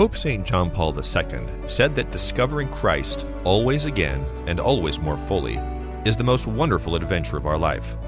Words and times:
Pope 0.00 0.16
St. 0.16 0.46
John 0.46 0.70
Paul 0.70 0.98
II 0.98 1.46
said 1.66 1.94
that 1.94 2.10
discovering 2.10 2.70
Christ 2.70 3.26
always 3.44 3.84
again 3.84 4.24
and 4.46 4.58
always 4.58 4.98
more 4.98 5.18
fully 5.18 5.56
is 6.06 6.16
the 6.16 6.24
most 6.24 6.46
wonderful 6.46 6.94
adventure 6.94 7.36
of 7.36 7.44
our 7.44 7.58
life. 7.58 7.98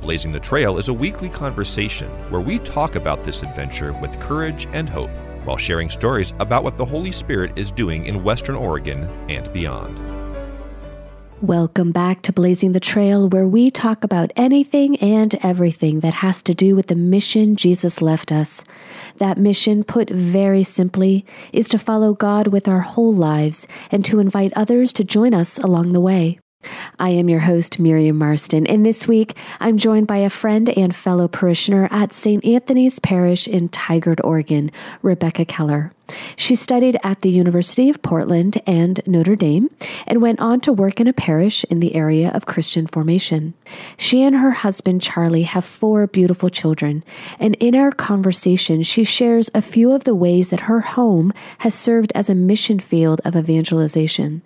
Blazing 0.00 0.30
the 0.30 0.38
Trail 0.38 0.78
is 0.78 0.86
a 0.86 0.94
weekly 0.94 1.28
conversation 1.28 2.08
where 2.30 2.40
we 2.40 2.60
talk 2.60 2.94
about 2.94 3.24
this 3.24 3.42
adventure 3.42 3.92
with 3.94 4.20
courage 4.20 4.68
and 4.72 4.88
hope 4.88 5.10
while 5.42 5.56
sharing 5.56 5.90
stories 5.90 6.34
about 6.38 6.62
what 6.62 6.76
the 6.76 6.84
Holy 6.84 7.10
Spirit 7.10 7.58
is 7.58 7.72
doing 7.72 8.06
in 8.06 8.22
Western 8.22 8.54
Oregon 8.54 9.10
and 9.28 9.52
beyond. 9.52 10.19
Welcome 11.42 11.90
back 11.90 12.20
to 12.22 12.34
Blazing 12.34 12.72
the 12.72 12.80
Trail, 12.80 13.26
where 13.26 13.46
we 13.46 13.70
talk 13.70 14.04
about 14.04 14.30
anything 14.36 14.96
and 14.96 15.34
everything 15.42 16.00
that 16.00 16.12
has 16.12 16.42
to 16.42 16.52
do 16.52 16.76
with 16.76 16.88
the 16.88 16.94
mission 16.94 17.56
Jesus 17.56 18.02
left 18.02 18.30
us. 18.30 18.62
That 19.16 19.38
mission, 19.38 19.82
put 19.82 20.10
very 20.10 20.62
simply, 20.62 21.24
is 21.50 21.66
to 21.70 21.78
follow 21.78 22.12
God 22.12 22.48
with 22.48 22.68
our 22.68 22.80
whole 22.80 23.14
lives 23.14 23.66
and 23.90 24.04
to 24.04 24.18
invite 24.18 24.52
others 24.54 24.92
to 24.92 25.02
join 25.02 25.32
us 25.32 25.56
along 25.56 25.92
the 25.92 26.00
way. 26.02 26.38
I 26.98 27.10
am 27.10 27.30
your 27.30 27.40
host, 27.40 27.78
Miriam 27.78 28.18
Marston, 28.18 28.66
and 28.66 28.84
this 28.84 29.08
week 29.08 29.34
I'm 29.58 29.78
joined 29.78 30.06
by 30.06 30.18
a 30.18 30.28
friend 30.28 30.68
and 30.68 30.94
fellow 30.94 31.28
parishioner 31.28 31.88
at 31.90 32.12
St. 32.12 32.44
Anthony's 32.44 32.98
Parish 32.98 33.48
in 33.48 33.70
Tigard, 33.70 34.20
Oregon, 34.22 34.70
Rebecca 35.00 35.46
Keller. 35.46 35.94
She 36.36 36.54
studied 36.54 36.98
at 37.02 37.20
the 37.20 37.30
University 37.30 37.88
of 37.88 38.02
Portland 38.02 38.60
and 38.66 39.00
Notre 39.06 39.36
Dame 39.36 39.70
and 40.06 40.20
went 40.20 40.40
on 40.40 40.60
to 40.60 40.72
work 40.72 41.00
in 41.00 41.06
a 41.06 41.12
parish 41.14 41.64
in 41.70 41.78
the 41.78 41.94
area 41.94 42.30
of 42.30 42.46
Christian 42.46 42.86
formation. 42.86 43.54
She 43.96 44.22
and 44.22 44.36
her 44.36 44.50
husband 44.50 45.00
Charlie 45.00 45.44
have 45.44 45.64
four 45.64 46.06
beautiful 46.06 46.50
children, 46.50 47.04
and 47.38 47.54
in 47.56 47.74
our 47.74 47.92
conversation, 47.92 48.82
she 48.82 49.04
shares 49.04 49.48
a 49.54 49.62
few 49.62 49.92
of 49.92 50.04
the 50.04 50.14
ways 50.14 50.50
that 50.50 50.62
her 50.62 50.80
home 50.80 51.32
has 51.58 51.74
served 51.74 52.12
as 52.14 52.28
a 52.28 52.34
mission 52.34 52.78
field 52.78 53.22
of 53.24 53.36
evangelization. 53.36 54.42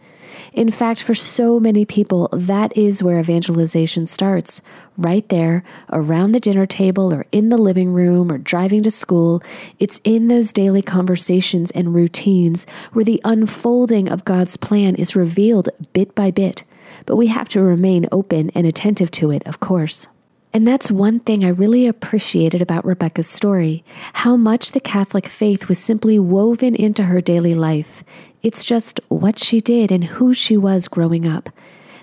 In 0.53 0.71
fact, 0.71 1.03
for 1.03 1.15
so 1.15 1.59
many 1.59 1.85
people, 1.85 2.29
that 2.33 2.77
is 2.77 3.03
where 3.03 3.19
evangelization 3.19 4.07
starts 4.07 4.61
right 4.97 5.29
there 5.29 5.65
around 5.93 6.33
the 6.33 6.41
dinner 6.41 6.67
table 6.67 7.13
or 7.13 7.27
in 7.33 7.49
the 7.49 7.57
living 7.57 7.93
room 7.93 8.31
or 8.31 8.39
driving 8.39 8.83
to 8.85 8.91
school. 8.91 9.43
It's 9.79 10.01
in 10.05 10.29
those 10.29 10.53
daily 10.53 10.83
conversations 10.83 11.71
and 11.73 11.95
routines 11.95 12.67
where 12.93 13.05
the 13.05 13.21
unfolding 13.25 14.09
of 14.09 14.25
God's 14.25 14.57
plan 14.57 14.95
is 14.95 15.17
revealed 15.17 15.69
bit 15.93 16.15
by 16.15 16.31
bit. 16.31 16.65
But 17.07 17.17
we 17.17 17.27
have 17.29 17.49
to 17.51 17.61
remain 17.61 18.07
open 18.13 18.51
and 18.55 18.67
attentive 18.67 19.11
to 19.13 19.31
it, 19.31 19.43
of 19.47 19.61
course. 19.61 20.07
And 20.55 20.69
that's 20.69 20.89
one 20.89 21.19
thing 21.19 21.45
I 21.45 21.49
really 21.49 21.89
appreciated 21.89 22.63
about 22.63 22.85
Rebecca's 22.85 23.27
story 23.27 23.83
how 24.13 24.37
much 24.37 24.71
the 24.71 24.79
Catholic 24.79 25.27
faith 25.27 25.69
was 25.69 25.81
simply 25.81 26.17
woven 26.17 26.77
into 26.77 27.03
her 27.03 27.21
daily 27.21 27.55
life. 27.55 28.05
It's 28.45 28.63
just 28.63 29.01
what 29.09 29.39
she 29.39 29.63
did 29.63 29.91
and 29.91 30.05
who 30.05 30.35
she 30.35 30.59
was 30.59 30.87
growing 30.87 31.27
up. 31.27 31.49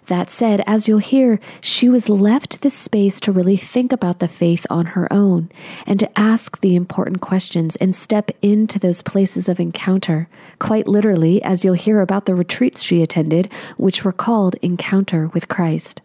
That 0.08 0.32
said, 0.32 0.64
as 0.66 0.88
you'll 0.88 0.98
hear, 0.98 1.40
she 1.62 1.88
was 1.88 2.10
left 2.10 2.62
the 2.62 2.72
space 2.72 3.20
to 3.20 3.32
really 3.32 3.58
think 3.58 3.92
about 3.92 4.18
the 4.18 4.28
faith 4.28 4.66
on 4.68 4.88
her 4.88 5.08
own 5.14 5.52
and 5.86 6.00
to 6.00 6.20
ask 6.20 6.60
the 6.60 6.76
important 6.76 7.22
questions 7.22 7.76
and 7.76 7.96
step 7.96 8.32
into 8.42 8.80
those 8.80 9.04
places 9.04 9.48
of 9.48 9.60
encounter, 9.60 10.28
quite 10.58 10.88
literally, 10.88 11.44
as 11.44 11.64
you'll 11.64 11.76
hear 11.76 12.02
about 12.02 12.26
the 12.26 12.34
retreats 12.34 12.82
she 12.82 13.04
attended, 13.04 13.48
which 13.78 14.04
were 14.04 14.12
called 14.12 14.56
Encounter 14.64 15.28
with 15.28 15.48
Christ. 15.48 16.02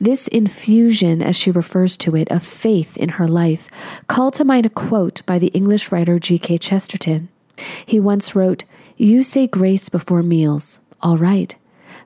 This 0.00 0.28
infusion, 0.28 1.22
as 1.22 1.36
she 1.36 1.50
refers 1.50 1.98
to 1.98 2.16
it, 2.16 2.30
of 2.30 2.42
faith 2.42 2.96
in 2.96 3.10
her 3.10 3.28
life 3.28 3.68
called 4.06 4.32
to 4.34 4.46
mind 4.46 4.64
a 4.64 4.70
quote 4.70 5.20
by 5.26 5.38
the 5.38 5.48
English 5.48 5.92
writer 5.92 6.18
G.K. 6.18 6.56
Chesterton. 6.56 7.28
He 7.84 8.00
once 8.00 8.34
wrote, 8.34 8.64
You 9.00 9.22
say 9.22 9.46
grace 9.46 9.88
before 9.88 10.24
meals. 10.24 10.80
All 11.00 11.16
right. 11.16 11.54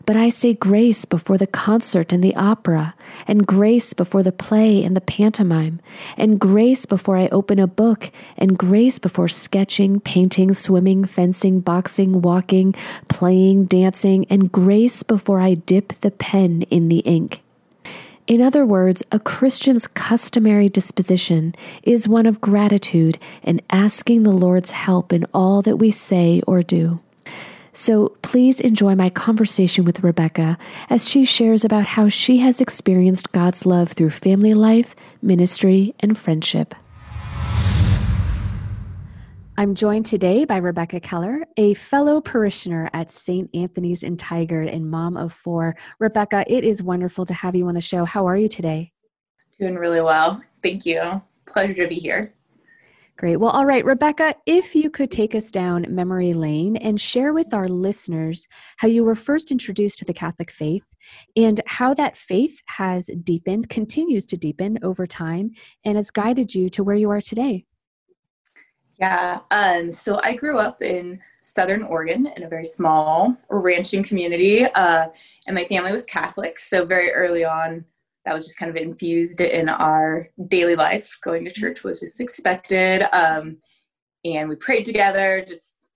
But 0.04 0.18
I 0.18 0.28
say 0.28 0.52
grace 0.52 1.06
before 1.06 1.38
the 1.38 1.46
concert 1.46 2.12
and 2.12 2.22
the 2.22 2.36
opera, 2.36 2.94
and 3.26 3.46
grace 3.46 3.94
before 3.94 4.22
the 4.22 4.30
play 4.30 4.84
and 4.84 4.94
the 4.94 5.00
pantomime, 5.00 5.80
and 6.18 6.38
grace 6.38 6.84
before 6.84 7.16
I 7.16 7.28
open 7.28 7.58
a 7.58 7.66
book, 7.66 8.10
and 8.36 8.58
grace 8.58 8.98
before 8.98 9.28
sketching, 9.28 10.00
painting, 10.00 10.52
swimming, 10.52 11.06
fencing, 11.06 11.60
boxing, 11.60 12.20
walking, 12.20 12.74
playing, 13.08 13.64
dancing, 13.64 14.26
and 14.28 14.52
grace 14.52 15.02
before 15.02 15.40
I 15.40 15.54
dip 15.54 15.98
the 16.02 16.10
pen 16.10 16.60
in 16.68 16.90
the 16.90 16.98
ink. 16.98 17.40
In 18.32 18.40
other 18.40 18.64
words, 18.64 19.02
a 19.12 19.18
Christian's 19.18 19.86
customary 19.86 20.70
disposition 20.70 21.54
is 21.82 22.08
one 22.08 22.24
of 22.24 22.40
gratitude 22.40 23.18
and 23.42 23.60
asking 23.68 24.22
the 24.22 24.32
Lord's 24.32 24.70
help 24.70 25.12
in 25.12 25.26
all 25.34 25.60
that 25.60 25.76
we 25.76 25.90
say 25.90 26.40
or 26.46 26.62
do. 26.62 26.98
So 27.74 28.16
please 28.22 28.58
enjoy 28.58 28.94
my 28.94 29.10
conversation 29.10 29.84
with 29.84 30.02
Rebecca 30.02 30.56
as 30.88 31.06
she 31.06 31.26
shares 31.26 31.62
about 31.62 31.88
how 31.88 32.08
she 32.08 32.38
has 32.38 32.58
experienced 32.58 33.32
God's 33.32 33.66
love 33.66 33.92
through 33.92 34.08
family 34.08 34.54
life, 34.54 34.96
ministry, 35.20 35.94
and 36.00 36.16
friendship. 36.16 36.74
I'm 39.58 39.74
joined 39.74 40.06
today 40.06 40.46
by 40.46 40.56
Rebecca 40.56 40.98
Keller, 40.98 41.44
a 41.58 41.74
fellow 41.74 42.22
parishioner 42.22 42.88
at 42.94 43.10
St. 43.10 43.50
Anthony's 43.52 44.02
in 44.02 44.16
Tigard 44.16 44.74
and 44.74 44.90
mom 44.90 45.14
of 45.18 45.34
four. 45.34 45.76
Rebecca, 45.98 46.42
it 46.46 46.64
is 46.64 46.82
wonderful 46.82 47.26
to 47.26 47.34
have 47.34 47.54
you 47.54 47.68
on 47.68 47.74
the 47.74 47.80
show. 47.82 48.06
How 48.06 48.26
are 48.26 48.36
you 48.36 48.48
today? 48.48 48.92
Doing 49.60 49.74
really 49.74 50.00
well. 50.00 50.40
Thank 50.62 50.86
you. 50.86 51.20
Pleasure 51.46 51.82
to 51.82 51.86
be 51.86 51.96
here. 51.96 52.32
Great. 53.18 53.36
Well, 53.36 53.50
all 53.50 53.66
right, 53.66 53.84
Rebecca, 53.84 54.34
if 54.46 54.74
you 54.74 54.88
could 54.88 55.10
take 55.10 55.34
us 55.34 55.50
down 55.50 55.84
memory 55.86 56.32
lane 56.32 56.78
and 56.78 56.98
share 56.98 57.34
with 57.34 57.52
our 57.52 57.68
listeners 57.68 58.48
how 58.78 58.88
you 58.88 59.04
were 59.04 59.14
first 59.14 59.50
introduced 59.50 59.98
to 59.98 60.06
the 60.06 60.14
Catholic 60.14 60.50
faith 60.50 60.86
and 61.36 61.60
how 61.66 61.92
that 61.92 62.16
faith 62.16 62.62
has 62.66 63.10
deepened, 63.22 63.68
continues 63.68 64.24
to 64.26 64.38
deepen 64.38 64.78
over 64.82 65.06
time, 65.06 65.50
and 65.84 65.96
has 65.96 66.10
guided 66.10 66.54
you 66.54 66.70
to 66.70 66.82
where 66.82 66.96
you 66.96 67.10
are 67.10 67.20
today. 67.20 67.66
Yeah. 69.02 69.40
Um, 69.50 69.90
so 69.90 70.20
I 70.22 70.36
grew 70.36 70.58
up 70.58 70.80
in 70.80 71.18
Southern 71.40 71.82
Oregon 71.82 72.28
in 72.36 72.44
a 72.44 72.48
very 72.48 72.64
small 72.64 73.36
ranching 73.50 74.04
community, 74.04 74.64
uh, 74.64 75.08
and 75.48 75.56
my 75.56 75.64
family 75.64 75.90
was 75.90 76.06
Catholic. 76.06 76.60
So 76.60 76.86
very 76.86 77.10
early 77.10 77.44
on, 77.44 77.84
that 78.24 78.32
was 78.32 78.44
just 78.44 78.60
kind 78.60 78.70
of 78.70 78.76
infused 78.76 79.40
in 79.40 79.68
our 79.68 80.28
daily 80.46 80.76
life. 80.76 81.18
Going 81.20 81.44
to 81.44 81.50
church 81.50 81.82
was 81.82 81.98
just 81.98 82.20
expected, 82.20 83.02
um, 83.12 83.58
and 84.24 84.48
we 84.48 84.54
prayed 84.54 84.84
together. 84.84 85.44
Just, 85.48 85.88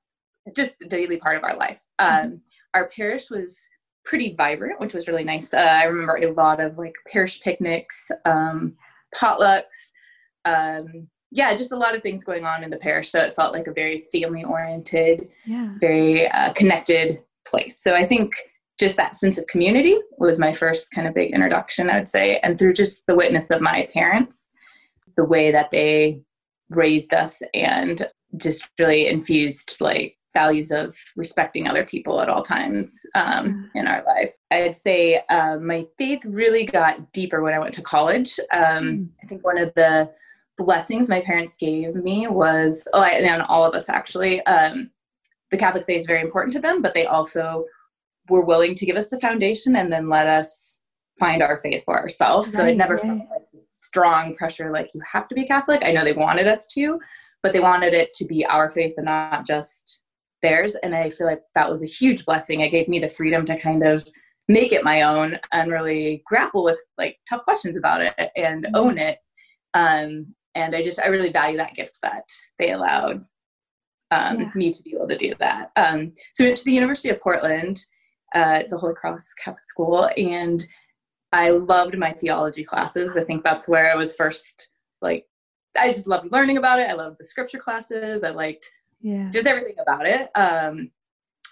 just 0.57 0.83
a 0.83 0.89
daily 0.89 1.19
part 1.19 1.37
of 1.37 1.45
our 1.45 1.57
life. 1.57 1.81
Mm-hmm. 2.01 2.27
Um, 2.27 2.41
our 2.75 2.89
parish 2.89 3.31
was 3.31 3.57
pretty 4.05 4.35
vibrant, 4.35 4.81
which 4.81 4.95
was 4.95 5.07
really 5.07 5.23
nice. 5.23 5.55
Uh, 5.55 5.59
I 5.59 5.85
remember 5.85 6.17
a 6.17 6.33
lot 6.33 6.59
of 6.59 6.77
like 6.77 6.97
parish 7.07 7.41
picnics, 7.41 8.11
um, 8.25 8.75
potlucks. 9.15 9.93
Um, 10.45 11.07
yeah, 11.37 11.55
just 11.55 11.73
a 11.73 11.77
lot 11.77 11.95
of 11.95 12.03
things 12.03 12.25
going 12.25 12.47
on 12.47 12.65
in 12.65 12.71
the 12.71 12.79
parish. 12.79 13.11
So 13.11 13.21
it 13.21 13.37
felt 13.37 13.53
like 13.53 13.67
a 13.67 13.73
very 13.73 14.07
family 14.11 14.43
oriented, 14.43 15.29
yeah. 15.45 15.75
very 15.79 16.29
uh, 16.29 16.55
connected 16.55 17.23
place. 17.47 17.79
So 17.79 17.95
I 17.95 18.07
think 18.07 18.33
just 18.81 18.97
that 18.97 19.17
sense 19.17 19.37
of 19.37 19.47
community 19.47 19.99
was 20.17 20.39
my 20.39 20.53
first 20.53 20.91
kind 20.93 21.07
of 21.07 21.15
big 21.15 21.33
introduction, 21.33 21.91
I 21.91 21.99
would 21.99 22.09
say. 22.09 22.39
And 22.39 22.59
through 22.59 22.73
just 22.73 23.07
the 23.07 23.15
witness 23.15 23.51
of 23.51 23.61
my 23.61 23.87
parents, 23.93 24.51
the 25.19 25.27
way 25.27 25.51
that 25.51 25.71
they 25.71 26.23
raised 26.71 27.13
us 27.13 27.43
and 27.53 28.07
just 28.39 28.69
really 28.79 29.07
infused 29.09 29.77
like 29.79 30.17
values 30.33 30.71
of 30.71 30.97
respecting 31.17 31.69
other 31.69 31.85
people 31.85 32.21
at 32.21 32.31
all 32.31 32.43
times 32.43 32.99
um, 33.15 33.71
in 33.75 33.87
our 33.87 34.03
life. 34.05 34.33
I'd 34.51 34.77
say 34.77 35.21
uh, 35.29 35.59
my 35.59 35.87
faith 35.99 36.25
really 36.25 36.65
got 36.65 37.13
deeper 37.13 37.43
when 37.43 37.53
I 37.53 37.59
went 37.59 37.75
to 37.75 37.83
college. 37.83 38.39
Um, 38.53 38.85
mm. 38.85 39.09
I 39.23 39.27
think 39.27 39.45
one 39.45 39.59
of 39.59 39.73
the 39.77 40.11
blessings 40.59 41.09
my 41.09 41.21
parents 41.21 41.57
gave 41.57 41.95
me 41.95 42.27
was 42.29 42.87
oh 42.93 43.01
I, 43.01 43.11
and 43.11 43.43
all 43.43 43.65
of 43.65 43.75
us 43.75 43.89
actually 43.89 44.41
um, 44.47 44.91
the 45.51 45.57
catholic 45.57 45.85
faith 45.85 46.01
is 46.01 46.07
very 46.07 46.21
important 46.21 46.53
to 46.55 46.61
them 46.61 46.83
but 46.83 46.95
they 46.95 47.07
also 47.07 47.65
were 48.29 48.45
willing 48.45 48.75
to 48.75 48.87
give 48.87 48.97
us 48.97 49.09
the 49.09 49.21
foundation 49.21 49.77
and 49.77 49.93
then 49.93 50.09
let 50.09 50.27
us 50.27 50.81
find 51.19 51.43
our 51.43 51.59
faith 51.59 51.83
for 51.85 51.99
ourselves. 51.99 52.49
Right, 52.49 52.57
so 52.57 52.65
it 52.67 52.77
never 52.77 52.95
right. 52.95 53.03
felt 53.03 53.19
like 53.31 53.43
strong 53.67 54.35
pressure 54.35 54.71
like 54.71 54.91
you 54.93 55.01
have 55.11 55.29
to 55.29 55.35
be 55.35 55.47
catholic. 55.47 55.83
I 55.85 55.93
know 55.93 56.05
they 56.05 56.13
wanted 56.13 56.47
us 56.47 56.67
to 56.75 57.01
but 57.43 57.53
they 57.53 57.61
wanted 57.61 57.95
it 57.95 58.13
to 58.15 58.25
be 58.25 58.45
our 58.47 58.71
faith 58.71 58.95
and 58.97 59.07
not 59.07 59.47
just 59.47 60.03
theirs. 60.43 60.75
And 60.83 60.95
i 60.97 61.09
feel 61.09 61.29
like 61.29 61.43
that 61.55 61.71
was 61.71 61.83
a 61.83 61.87
huge 61.87 62.25
blessing. 62.25 62.61
It 62.61 62.71
gave 62.71 62.89
me 62.89 62.99
the 62.99 63.09
freedom 63.09 63.47
to 63.47 63.59
kind 63.61 63.85
of 63.85 64.05
make 64.49 64.73
it 64.73 64.83
my 64.83 65.03
own 65.03 65.39
and 65.53 65.71
really 65.71 66.25
grapple 66.27 66.65
with 66.65 66.79
like 66.99 67.19
tough 67.29 67.45
questions 67.45 67.77
about 67.77 68.01
it 68.01 68.15
and 68.37 68.65
mm-hmm. 68.65 68.77
own 68.77 68.99
it. 68.99 69.19
Um, 69.75 70.35
and 70.57 70.75
I 70.75 70.83
just 70.83 71.01
I 71.01 71.07
really 71.07 71.31
value 71.31 71.57
that 71.59 71.75
gift 71.75 71.99
that 72.03 72.29
they 72.59 72.73
allowed 72.73 73.23
um, 74.11 74.41
yeah. 74.41 74.51
me 74.55 74.73
to 74.73 74.83
be 74.83 74.95
able 74.95 75.09
to 75.09 75.17
do 75.17 75.35
that. 75.39 75.71
Um, 75.77 76.13
so 76.33 76.45
I 76.45 76.49
went 76.49 76.59
to 76.59 76.65
the 76.65 76.73
University 76.73 77.11
of 77.11 77.21
Portland. 77.21 77.85
Uh, 78.35 78.59
it's 78.61 78.73
a 78.73 78.79
Holy 78.79 78.95
Cross 78.95 79.35
Catholic 79.35 79.65
school, 79.65 80.11
and 80.17 80.67
I 81.33 81.51
loved 81.51 81.97
my 81.97 82.13
theology 82.13 82.65
classes. 82.65 83.17
I 83.17 83.25
think 83.25 83.45
that's 83.45 83.69
where 83.69 83.93
I 83.93 83.95
was 83.95 84.15
first 84.15 84.71
like 85.03 85.27
I 85.79 85.93
just 85.93 86.07
loved 86.07 86.33
learning 86.33 86.57
about 86.57 86.79
it. 86.79 86.91
I 86.91 86.95
loved 86.95 87.19
the 87.19 87.25
scripture 87.25 87.59
classes. 87.59 88.25
I 88.25 88.31
liked 88.31 88.71
yeah. 89.03 89.29
just 89.31 89.47
everything 89.47 89.77
about 89.79 90.07
it. 90.07 90.31
Um, 90.35 90.91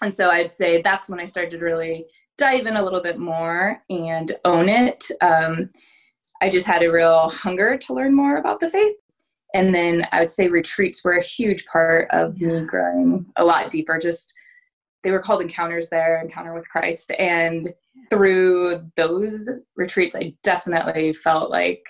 and 0.01 0.13
so 0.13 0.29
I'd 0.29 0.51
say 0.51 0.81
that's 0.81 1.09
when 1.09 1.19
I 1.19 1.25
started 1.25 1.51
to 1.51 1.63
really 1.63 2.07
dive 2.37 2.65
in 2.65 2.75
a 2.75 2.83
little 2.83 3.01
bit 3.01 3.19
more 3.19 3.81
and 3.89 4.35
own 4.43 4.67
it. 4.67 5.05
Um, 5.21 5.69
I 6.45 6.49
just 6.49 6.67
had 6.67 6.83
a 6.83 6.91
real 6.91 7.27
hunger 7.29 7.75
to 7.75 7.93
learn 7.93 8.15
more 8.15 8.37
about 8.37 8.59
the 8.59 8.69
faith. 8.69 8.95
And 9.55 9.73
then 9.73 10.07
I 10.11 10.19
would 10.19 10.29
say 10.29 10.47
retreats 10.47 11.03
were 11.03 11.13
a 11.13 11.23
huge 11.23 11.65
part 11.65 12.07
of 12.11 12.37
yeah. 12.37 12.59
me 12.59 12.65
growing 12.67 13.25
a 13.35 13.43
lot 13.43 13.71
deeper. 13.71 13.97
Just 13.97 14.31
they 15.01 15.09
were 15.09 15.19
called 15.19 15.41
encounters 15.41 15.89
there, 15.89 16.21
encounter 16.21 16.53
with 16.53 16.69
Christ. 16.69 17.11
And 17.17 17.73
through 18.11 18.91
those 18.95 19.49
retreats, 19.75 20.15
I 20.15 20.35
definitely 20.43 21.13
felt 21.13 21.49
like 21.49 21.83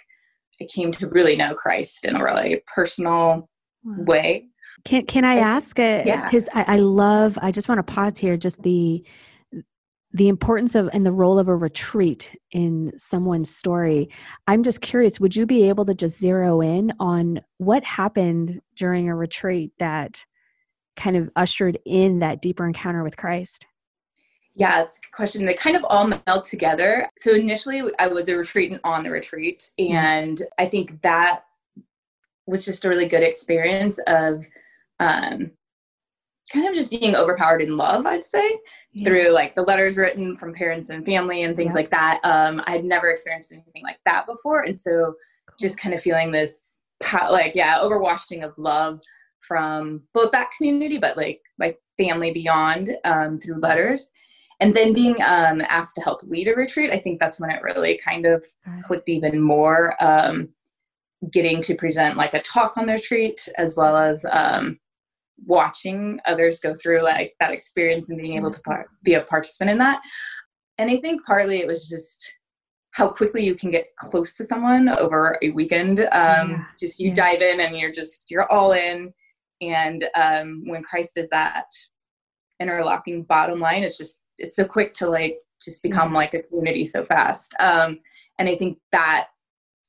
I 0.62 0.68
came 0.74 0.94
to 0.94 1.10
really 1.10 1.36
know 1.36 1.54
Christ 1.54 2.06
in 2.06 2.16
a 2.16 2.24
really 2.24 2.64
personal 2.74 3.50
way. 3.84 4.46
Can 4.86 5.06
can 5.06 5.26
I 5.26 5.36
ask? 5.40 5.78
Uh, 5.78 6.04
yeah. 6.06 6.30
Because 6.30 6.48
I, 6.54 6.76
I 6.76 6.78
love. 6.78 7.38
I 7.42 7.52
just 7.52 7.68
want 7.68 7.86
to 7.86 7.94
pause 7.94 8.18
here. 8.18 8.38
Just 8.38 8.64
the 8.64 9.06
the 10.16 10.30
importance 10.30 10.76
of 10.76 10.90
and 10.94 11.06
the 11.06 11.12
role 11.12 11.38
of 11.38 11.50
a 11.50 11.56
retreat 11.56 12.40
in 12.52 12.94
someone's 12.96 13.54
story. 13.54 14.10
I'm 14.48 14.64
just 14.64 14.80
curious. 14.80 15.20
Would 15.20 15.36
you 15.36 15.46
be 15.46 15.68
able 15.68 15.84
to 15.86 15.94
just 15.94 16.18
zero 16.18 16.62
in 16.62 16.94
on 17.02 17.42
what 17.58 17.84
happened 17.84 18.62
during 18.78 19.10
a 19.10 19.16
retreat 19.16 19.74
that 19.80 20.26
kind 20.96 21.18
of 21.18 21.30
ushered 21.36 21.78
in 21.86 22.20
that 22.20 22.42
deeper 22.42 22.66
encounter 22.66 23.04
with 23.04 23.18
Christ? 23.18 23.68
Yeah, 24.56 24.84
it's 24.84 25.00
a 25.00 25.14
question. 25.14 25.46
They 25.46 25.54
kind 25.54 25.76
of 25.76 25.84
all 25.90 26.08
meld 26.08 26.46
together. 26.46 27.10
So 27.18 27.34
initially, 27.34 27.82
I 28.00 28.08
was 28.08 28.30
a 28.30 28.38
retreatant 28.38 28.80
on 28.86 29.04
the 29.04 29.12
retreat, 29.12 29.70
mm-hmm. 29.78 29.94
and 29.94 30.42
I 30.58 30.66
think 30.68 31.02
that 31.02 31.42
was 32.48 32.64
just 32.64 32.86
a 32.86 32.90
really 32.90 33.08
good 33.08 33.22
experience 33.22 34.00
of 34.08 34.48
um, 35.02 35.52
kind 36.54 36.70
of 36.70 36.74
just 36.74 36.90
being 36.90 37.18
overpowered 37.18 37.62
in 37.62 37.76
love. 37.76 38.06
I'd 38.06 38.24
say 38.24 38.58
yeah. 38.96 39.08
through 39.08 39.30
like 39.32 39.54
the 39.56 39.62
letters 39.62 39.98
written 39.98 40.36
from 40.38 40.54
parents 40.54 40.90
and 40.90 41.06
family 41.06 41.44
and 41.44 41.56
things 41.56 41.72
yeah. 41.72 41.76
like 41.76 41.90
that. 41.92 42.20
Um, 42.24 42.64
I 42.66 42.72
had 42.72 42.86
never 42.86 43.12
experienced 43.12 43.52
anything 43.52 43.84
like 43.84 44.00
that 44.06 44.26
before, 44.26 44.62
and 44.62 44.76
so 44.76 45.14
just 45.60 45.80
kind 45.80 45.94
of 45.94 46.02
feeling 46.02 46.32
this 46.32 46.84
like 47.30 47.54
yeah 47.56 47.80
overwashing 47.80 48.44
of 48.44 48.58
love 48.58 49.02
from 49.42 50.02
both 50.14 50.32
that 50.32 50.50
community, 50.58 50.98
but 50.98 51.18
like 51.18 51.42
my 51.60 51.74
family 51.98 52.32
beyond 52.32 52.98
um, 53.04 53.40
through 53.40 53.60
letters. 53.60 54.12
And 54.62 54.74
then 54.74 54.94
being 54.94 55.22
um, 55.22 55.62
asked 55.68 55.96
to 55.96 56.02
help 56.02 56.24
lead 56.24 56.48
a 56.48 56.54
retreat, 56.54 56.94
I 56.94 56.98
think 56.98 57.20
that's 57.20 57.42
when 57.42 57.50
it 57.50 57.62
really 57.62 58.00
kind 58.04 58.26
of 58.26 58.44
clicked 58.84 59.10
even 59.10 59.40
more. 59.40 59.96
Um, 60.00 60.50
getting 61.32 61.62
to 61.62 61.76
present 61.76 62.18
like 62.18 62.34
a 62.34 62.42
talk 62.42 62.78
on 62.78 62.86
the 62.86 62.94
retreat, 62.94 63.48
as 63.58 63.76
well 63.76 63.98
as 63.98 64.26
um, 64.32 64.80
watching 65.46 66.20
others 66.26 66.60
go 66.60 66.74
through 66.74 67.02
like 67.02 67.34
that 67.40 67.52
experience 67.52 68.10
and 68.10 68.20
being 68.20 68.38
able 68.38 68.52
to 68.52 68.62
par- 68.62 68.88
be 69.04 69.16
a 69.16 69.22
participant 69.22 69.72
in 69.72 69.78
that. 69.78 70.02
And 70.78 70.90
I 70.90 70.98
think 70.98 71.26
partly 71.26 71.60
it 71.60 71.68
was 71.68 71.88
just 71.88 72.34
how 72.92 73.10
quickly 73.10 73.44
you 73.44 73.56
can 73.56 73.72
get 73.72 73.88
close 73.98 74.36
to 74.36 74.46
someone 74.46 74.88
over 74.90 75.38
a 75.42 75.52
weekend. 75.52 76.00
Um, 76.00 76.08
yeah. 76.12 76.64
Just 76.80 77.00
you 77.00 77.10
yeah. 77.10 77.16
dive 77.16 77.42
in 77.42 77.60
and 77.60 77.78
you're 77.78 77.92
just 77.92 78.32
you're 78.32 78.50
all 78.52 78.72
in 78.72 79.14
and 79.62 80.06
um, 80.16 80.64
when 80.68 80.84
christ 80.84 81.18
is 81.18 81.30
that 81.30 81.66
interlocking 82.60 83.24
bottom 83.24 83.60
line 83.60 83.84
it's 83.84 83.98
just 83.98 84.28
it's 84.38 84.56
so 84.56 84.66
quick 84.66 84.94
to 84.94 85.10
like 85.10 85.38
just 85.64 85.82
become 85.84 86.14
like 86.14 86.34
a 86.34 86.44
community 86.44 86.86
so 86.86 87.04
fast 87.04 87.54
um, 87.60 88.00
and 88.40 88.48
i 88.48 88.56
think 88.56 88.78
that 88.92 89.28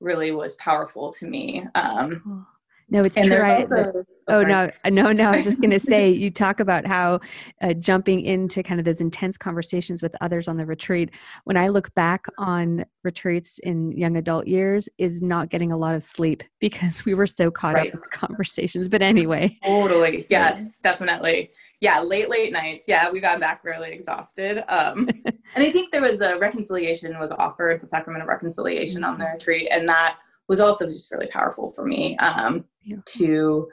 really 0.01 0.33
was 0.33 0.55
powerful 0.57 1.13
to 1.13 1.27
me 1.27 1.65
um, 1.75 2.47
no 2.89 3.01
it's 3.01 3.17
true 3.17 3.37
right 3.37 3.71
also, 3.73 4.05
oh, 4.29 4.41
oh 4.41 4.43
no 4.43 4.69
no 4.91 5.13
no 5.13 5.31
i 5.31 5.37
was 5.37 5.45
just 5.45 5.61
going 5.61 5.71
to 5.79 5.81
say 5.81 6.11
you 6.11 6.31
talk 6.31 6.61
about 6.61 6.87
how 6.87 7.21
uh, 7.63 7.73
jumping 7.75 8.21
into 8.21 8.63
kind 8.63 8.81
of 8.81 8.85
those 8.85 9.01
intense 9.01 9.37
conversations 9.37 10.03
with 10.03 10.15
others 10.21 10.49
on 10.49 10.57
the 10.57 10.67
retreat. 10.67 11.11
When 11.45 11.57
i 11.57 11.69
look 11.69 11.95
back 11.95 12.27
on 12.39 12.85
retreats 13.05 13.59
in 13.63 13.93
young 13.93 14.17
adult 14.17 14.47
years 14.47 14.89
is 14.99 15.23
not 15.23 15.51
getting 15.51 15.73
a 15.73 15.77
lot 15.77 15.95
of 15.95 16.03
sleep 16.03 16.43
because 16.61 17.05
we 17.05 17.15
were 17.15 17.27
so 17.27 17.51
caught 17.51 17.75
right. 17.75 17.89
up 17.89 17.95
with 17.95 18.11
conversations 18.11 18.89
but 18.89 19.03
anyway. 19.03 19.59
Totally. 19.65 20.27
Yes 20.37 20.77
definitely. 20.83 21.51
Yeah 21.81 22.01
late 22.01 22.29
late 22.29 22.53
nights. 22.53 22.89
Yeah 22.89 23.11
we 23.11 23.21
got 23.21 23.41
back 23.41 23.65
really 23.65 23.91
exhausted 23.91 24.65
um, 24.69 25.09
and 25.55 25.65
i 25.65 25.71
think 25.71 25.93
there 25.93 26.03
was 26.03 26.21
a 26.21 26.39
reconciliation 26.39 27.19
was 27.19 27.33
offered 27.33 27.81
the 27.81 27.87
sacrament 27.87 28.23
of 28.23 28.29
reconciliation 28.29 29.03
mm-hmm. 29.03 29.13
on 29.13 29.19
the 29.19 29.31
retreat 29.33 29.69
and 29.71 29.89
that 29.89 30.19
was 30.49 30.61
also 30.61 30.87
just 30.87 31.11
really 31.11 31.27
powerful 31.27 31.73
for 31.73 31.85
me 31.85 32.17
um, 32.19 32.65
to 33.07 33.69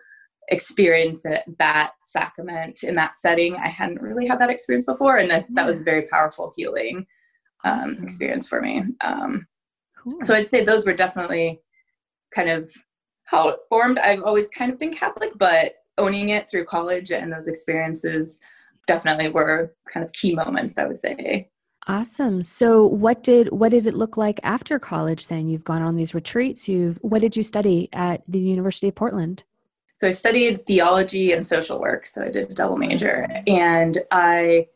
experience 0.50 1.26
it, 1.26 1.44
that 1.58 1.94
sacrament 2.04 2.84
in 2.84 2.96
that 2.96 3.16
setting. 3.16 3.56
I 3.56 3.70
hadn't 3.70 4.02
really 4.02 4.28
had 4.28 4.40
that 4.40 4.50
experience 4.50 4.86
before, 4.86 5.18
and 5.18 5.30
that, 5.30 5.46
that 5.54 5.66
was 5.66 5.80
a 5.80 5.84
very 5.84 6.04
powerful 6.04 6.52
healing 6.56 7.06
um, 7.64 7.92
awesome. 7.92 8.04
experience 8.04 8.48
for 8.48 8.62
me. 8.62 8.84
Um, 9.02 9.48
cool. 9.98 10.20
So 10.24 10.34
I'd 10.34 10.52
say 10.52 10.64
those 10.64 10.86
were 10.86 10.94
definitely 10.94 11.62
kind 12.34 12.50
of 12.50 12.72
how 13.26 13.50
it 13.50 13.60
formed. 13.70 14.00
I've 14.00 14.24
always 14.24 14.50
kind 14.50 14.72
of 14.72 14.80
been 14.80 14.94
Catholic, 14.94 15.32
but 15.38 15.76
owning 15.98 16.30
it 16.30 16.50
through 16.50 16.66
college 16.66 17.12
and 17.12 17.32
those 17.32 17.48
experiences 17.48 18.40
definitely 18.88 19.30
were 19.30 19.74
kind 19.92 20.04
of 20.04 20.12
key 20.12 20.36
moments, 20.36 20.78
I 20.78 20.86
would 20.86 20.98
say. 20.98 21.50
Awesome. 21.88 22.42
So 22.42 22.86
what 22.86 23.24
did 23.24 23.52
what 23.52 23.72
did 23.72 23.88
it 23.88 23.94
look 23.94 24.16
like 24.16 24.40
after 24.44 24.80
college 24.80 25.28
then? 25.28 25.48
You've 25.48 25.66
gone 25.66 25.82
on 25.82 25.96
these 25.96 26.16
retreats. 26.16 26.68
You've 26.68 26.98
what 27.02 27.20
did 27.20 27.36
you 27.36 27.44
study 27.44 27.90
at 27.92 28.24
the 28.28 28.40
University 28.40 28.88
of 28.88 28.96
Portland? 28.96 29.44
So 29.96 30.08
I 30.08 30.12
studied 30.12 30.66
theology 30.66 31.34
and 31.34 31.46
social 31.46 31.80
work. 31.80 32.06
So 32.06 32.24
I 32.24 32.30
did 32.30 32.50
a 32.50 32.54
double 32.54 32.78
major 32.78 33.28
and 33.48 33.98
I 34.12 34.68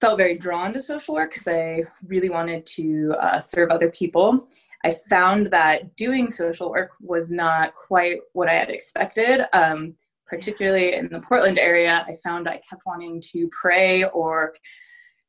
felt 0.00 0.18
very 0.18 0.38
drawn 0.38 0.72
to 0.74 0.82
social 0.82 1.14
work 1.14 1.32
because 1.32 1.48
I 1.48 1.82
really 2.06 2.30
wanted 2.30 2.64
to 2.66 3.14
uh, 3.20 3.40
serve 3.40 3.70
other 3.70 3.90
people. 3.90 4.48
I 4.84 4.96
found 5.10 5.48
that 5.48 5.96
doing 5.96 6.30
social 6.30 6.70
work 6.70 6.92
was 7.00 7.32
not 7.32 7.74
quite 7.74 8.20
what 8.32 8.48
I 8.48 8.54
had 8.54 8.70
expected. 8.70 9.44
Um, 9.52 9.96
particularly 10.26 10.94
in 10.94 11.08
the 11.08 11.20
Portland 11.20 11.58
area, 11.58 12.04
I 12.06 12.12
found 12.22 12.48
I 12.48 12.60
kept 12.68 12.82
wanting 12.86 13.20
to 13.32 13.48
pray 13.48 14.04
or 14.04 14.54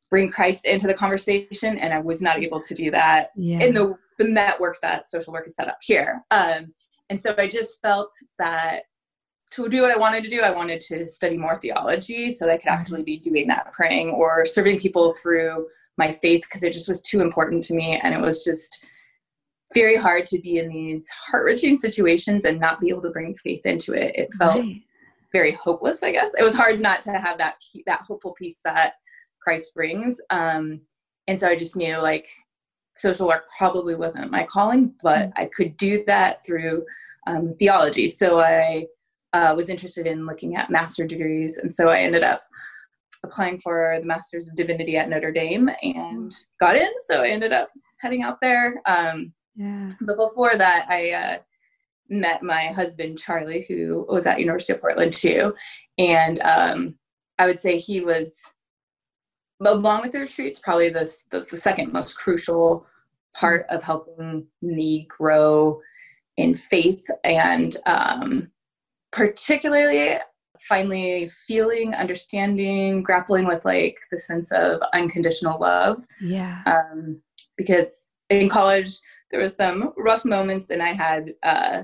bring 0.10 0.32
Christ 0.32 0.66
into 0.66 0.88
the 0.88 0.94
conversation, 0.94 1.78
and 1.78 1.94
I 1.94 2.00
was 2.00 2.22
not 2.22 2.40
able 2.40 2.62
to 2.62 2.74
do 2.74 2.92
that 2.92 3.30
yeah. 3.36 3.60
in 3.60 3.74
the 3.74 3.96
the 4.18 4.26
network 4.26 4.78
that 4.82 5.08
social 5.08 5.32
work 5.32 5.48
is 5.48 5.56
set 5.56 5.70
up 5.70 5.78
here. 5.82 6.22
Um, 6.32 6.74
and 7.10 7.20
so 7.20 7.34
I 7.38 7.48
just 7.48 7.82
felt 7.82 8.12
that 8.38 8.84
to 9.52 9.70
do 9.70 9.82
what 9.82 9.92
I 9.92 9.98
wanted 9.98 10.24
to 10.26 10.30
do, 10.30 10.42
I 10.42 10.52
wanted 10.52 10.82
to 10.82 11.08
study 11.08 11.38
more 11.38 11.58
theology 11.58 12.30
so 12.30 12.46
that 12.46 12.52
I 12.52 12.58
could 12.58 12.70
mm-hmm. 12.70 12.82
actually 12.82 13.04
be 13.04 13.18
doing 13.18 13.48
that 13.48 13.72
praying 13.72 14.12
or 14.12 14.46
serving 14.46 14.80
people 14.80 15.16
through 15.16 15.68
my 15.98 16.12
faith 16.12 16.42
because 16.44 16.64
it 16.64 16.74
just 16.74 16.88
was 16.88 17.02
too 17.02 17.22
important 17.22 17.64
to 17.64 17.76
me, 17.76 18.00
and 18.04 18.14
it 18.14 18.22
was 18.22 18.44
just 18.44 18.86
very 19.74 19.96
hard 19.96 20.26
to 20.26 20.40
be 20.40 20.58
in 20.58 20.70
these 20.70 21.08
heart 21.10 21.46
wrenching 21.46 21.76
situations 21.76 22.46
and 22.46 22.60
not 22.60 22.80
be 22.80 22.90
able 22.90 23.02
to 23.04 23.12
bring 23.12 23.36
faith 23.36 23.66
into 23.66 23.94
it. 23.94 24.16
It 24.16 24.34
felt 24.34 24.60
right. 24.60 24.82
very 25.32 25.52
hopeless, 25.52 26.02
I 26.02 26.12
guess. 26.12 26.32
It 26.38 26.44
was 26.44 26.56
hard 26.56 26.82
not 26.82 27.02
to 27.04 27.12
have 27.12 27.38
that 27.38 27.56
that 27.86 28.02
hopeful 28.02 28.34
piece 28.34 28.58
that 28.66 28.94
Christ 29.50 29.74
brings. 29.74 30.22
Um, 30.30 30.80
and 31.28 31.40
so 31.40 31.48
I 31.48 31.56
just 31.56 31.76
knew 31.76 31.98
like 31.98 32.28
social 32.96 33.28
work 33.28 33.46
probably 33.58 33.96
wasn't 33.96 34.30
my 34.30 34.44
calling, 34.44 34.94
but 35.02 35.30
mm. 35.30 35.34
I 35.38 35.50
could 35.56 35.76
do 35.76 36.04
that 36.06 36.46
through 36.46 36.86
um, 37.26 37.56
theology. 37.58 38.08
So 38.10 38.40
I 38.40 38.86
uh, 39.34 39.56
was 39.56 39.70
interested 39.70 40.06
in 40.06 40.28
looking 40.28 40.56
at 40.56 40.70
master 40.70 41.08
degrees, 41.08 41.58
and 41.58 41.74
so 41.74 41.90
I 41.90 42.02
ended 42.02 42.22
up 42.22 42.44
applying 43.24 43.60
for 43.60 43.98
the 44.00 44.06
Masters 44.06 44.48
of 44.48 44.56
Divinity 44.56 44.98
at 44.98 45.10
Notre 45.10 45.32
Dame 45.32 45.68
and 45.82 46.32
mm. 46.32 46.46
got 46.60 46.76
in. 46.76 46.92
So 47.08 47.24
I 47.24 47.30
ended 47.30 47.52
up 47.52 47.70
heading 48.02 48.22
out 48.22 48.40
there. 48.42 48.84
Um, 48.86 49.34
yeah. 49.56 49.90
But 50.02 50.18
before 50.18 50.56
that, 50.58 50.86
I 50.90 51.12
uh, 51.12 51.38
met 52.08 52.44
my 52.44 52.68
husband 52.68 53.18
Charlie, 53.18 53.66
who 53.68 54.06
was 54.10 54.28
at 54.28 54.40
University 54.40 54.74
of 54.74 54.82
Portland 54.82 55.14
too, 55.14 55.56
and 55.98 56.40
um, 56.42 57.00
I 57.40 57.48
would 57.48 57.60
say 57.60 57.78
he 57.78 58.02
was 58.02 58.40
along 59.62 60.02
with 60.02 60.12
the 60.14 60.20
retreats, 60.20 60.60
probably 60.60 60.90
the, 60.90 61.12
the, 61.32 61.46
the 61.50 61.58
second 61.58 61.92
most 61.92 62.18
crucial 62.18 62.86
part 63.36 63.66
of 63.70 63.84
helping 63.84 64.46
me 64.62 65.06
grow 65.10 65.80
in 66.38 66.56
faith 66.56 67.06
and 67.24 67.78
um, 67.86 68.50
particularly 69.12 70.16
finally 70.68 71.26
feeling 71.48 71.94
understanding 71.94 73.02
grappling 73.02 73.48
with 73.48 73.64
like 73.64 73.98
the 74.12 74.20
sense 74.20 74.52
of 74.52 74.82
unconditional 74.94 75.60
love. 75.60 76.06
Yeah. 76.22 76.62
Um, 76.66 77.22
because 77.58 78.16
in 78.30 78.50
college 78.50 79.00
there 79.32 79.40
was 79.40 79.56
some 79.56 79.94
rough 79.98 80.26
moments 80.26 80.70
and 80.70 80.82
i 80.82 80.90
had 80.90 81.34
uh, 81.44 81.84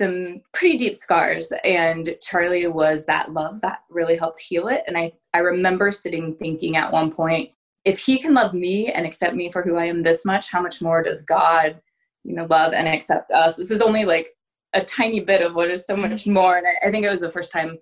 some 0.00 0.40
pretty 0.54 0.78
deep 0.78 0.94
scars 0.94 1.52
and 1.62 2.16
charlie 2.22 2.66
was 2.66 3.04
that 3.04 3.32
love 3.34 3.60
that 3.60 3.80
really 3.90 4.16
helped 4.16 4.40
heal 4.40 4.68
it 4.68 4.82
and 4.86 4.96
i 4.96 5.12
i 5.34 5.38
remember 5.38 5.92
sitting 5.92 6.34
thinking 6.34 6.76
at 6.76 6.90
one 6.90 7.12
point 7.12 7.50
if 7.84 7.98
he 8.00 8.18
can 8.18 8.32
love 8.32 8.54
me 8.54 8.90
and 8.92 9.04
accept 9.04 9.36
me 9.36 9.52
for 9.52 9.62
who 9.62 9.76
i 9.76 9.84
am 9.84 10.02
this 10.02 10.24
much 10.24 10.50
how 10.50 10.62
much 10.62 10.80
more 10.80 11.02
does 11.02 11.20
god 11.20 11.78
you 12.24 12.34
know 12.34 12.46
love 12.48 12.72
and 12.72 12.88
accept 12.88 13.30
us 13.30 13.56
this 13.56 13.70
is 13.70 13.82
only 13.82 14.06
like 14.06 14.30
a 14.72 14.80
tiny 14.80 15.20
bit 15.20 15.42
of 15.42 15.54
what 15.54 15.70
is 15.70 15.86
so 15.86 15.94
much 15.94 16.22
mm-hmm. 16.22 16.32
more 16.32 16.56
and 16.56 16.66
i, 16.66 16.88
I 16.88 16.90
think 16.90 17.04
it 17.04 17.10
was 17.10 17.20
the 17.20 17.30
first 17.30 17.52
time 17.52 17.78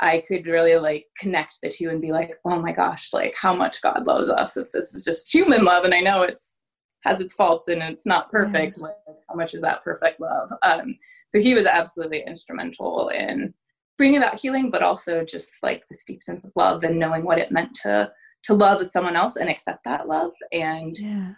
I 0.00 0.18
could 0.26 0.48
really 0.48 0.76
like 0.76 1.06
connect 1.16 1.58
the 1.62 1.70
two 1.70 1.88
and 1.88 2.00
be 2.00 2.10
like, 2.10 2.34
oh 2.44 2.60
my 2.60 2.72
gosh, 2.72 3.12
like 3.12 3.36
how 3.36 3.54
much 3.54 3.80
God 3.80 4.04
loves 4.04 4.28
us 4.28 4.56
if 4.56 4.72
this 4.72 4.96
is 4.96 5.04
just 5.04 5.32
human 5.32 5.64
love. 5.64 5.84
And 5.84 5.94
I 5.94 6.00
know 6.00 6.22
it's 6.22 6.58
has 7.04 7.20
its 7.20 7.32
faults 7.32 7.68
and 7.68 7.82
it's 7.82 8.06
not 8.06 8.30
perfect. 8.30 8.78
Yeah. 8.78 8.84
Like 8.84 8.96
how 9.28 9.34
much 9.34 9.54
is 9.54 9.62
that 9.62 9.82
perfect 9.82 10.20
love? 10.20 10.52
Um, 10.62 10.96
so 11.28 11.40
he 11.40 11.54
was 11.54 11.66
absolutely 11.66 12.22
instrumental 12.26 13.08
in 13.08 13.52
bringing 13.98 14.18
about 14.18 14.38
healing, 14.38 14.70
but 14.70 14.82
also 14.82 15.24
just 15.24 15.50
like 15.62 15.82
this 15.88 16.04
deep 16.04 16.22
sense 16.22 16.44
of 16.44 16.52
love 16.56 16.84
and 16.84 16.98
knowing 16.98 17.24
what 17.24 17.38
it 17.38 17.52
meant 17.52 17.74
to 17.82 18.10
to 18.44 18.54
love 18.54 18.84
someone 18.84 19.14
else 19.14 19.36
and 19.36 19.48
accept 19.48 19.84
that 19.84 20.08
love 20.08 20.32
and 20.50 20.98
yeah. 20.98 21.30